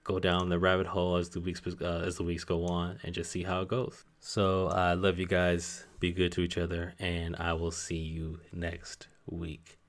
go 0.03 0.19
down 0.19 0.49
the 0.49 0.60
rabbit 0.60 0.86
hole 0.86 1.15
as 1.15 1.29
the 1.29 1.41
weeks 1.41 1.62
uh, 1.82 2.03
as 2.06 2.17
the 2.17 2.23
weeks 2.23 2.43
go 2.43 2.65
on 2.65 2.99
and 3.03 3.15
just 3.15 3.32
see 3.32 3.41
how 3.41 3.62
it 3.62 3.69
goes. 3.69 4.06
So 4.19 4.67
I 4.67 4.93
love 4.93 5.17
you 5.17 5.25
guys. 5.25 5.86
Be 5.99 6.12
good 6.12 6.32
to 6.34 6.41
each 6.41 6.60
other, 6.60 6.93
and 6.99 7.36
I 7.38 7.53
will 7.53 7.71
see 7.71 7.97
you 7.97 8.39
next 8.51 9.08
week. 9.25 9.79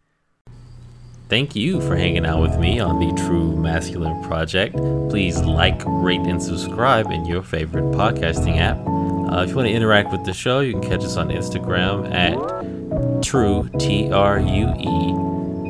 Thank 1.28 1.56
you 1.56 1.80
for 1.80 1.96
hanging 1.96 2.26
out 2.26 2.40
with 2.42 2.58
me 2.58 2.78
on 2.80 3.00
the 3.00 3.12
True 3.22 3.56
Masculine 3.56 4.22
Project. 4.24 4.76
Please 5.08 5.40
like, 5.40 5.80
rate, 5.86 6.20
and 6.20 6.40
subscribe 6.42 7.10
in 7.10 7.24
your 7.24 7.42
favorite 7.42 7.86
podcasting 7.92 8.58
app. 8.58 8.76
Uh, 8.76 9.42
if 9.42 9.50
you 9.50 9.56
want 9.56 9.66
to 9.66 9.72
interact 9.74 10.12
with 10.12 10.24
the 10.24 10.34
show, 10.34 10.60
you 10.60 10.72
can 10.72 10.82
catch 10.82 11.02
us 11.02 11.16
on 11.16 11.30
Instagram 11.30 12.12
at 12.14 13.22
True 13.22 13.68
T 13.78 14.12
R 14.12 14.38
U 14.38 14.68
E 14.78 15.12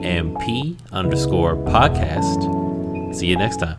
MP 0.05 0.77
underscore 0.93 1.55
podcast. 1.55 3.14
See 3.14 3.29
you 3.29 3.37
next 3.37 3.59
time. 3.59 3.79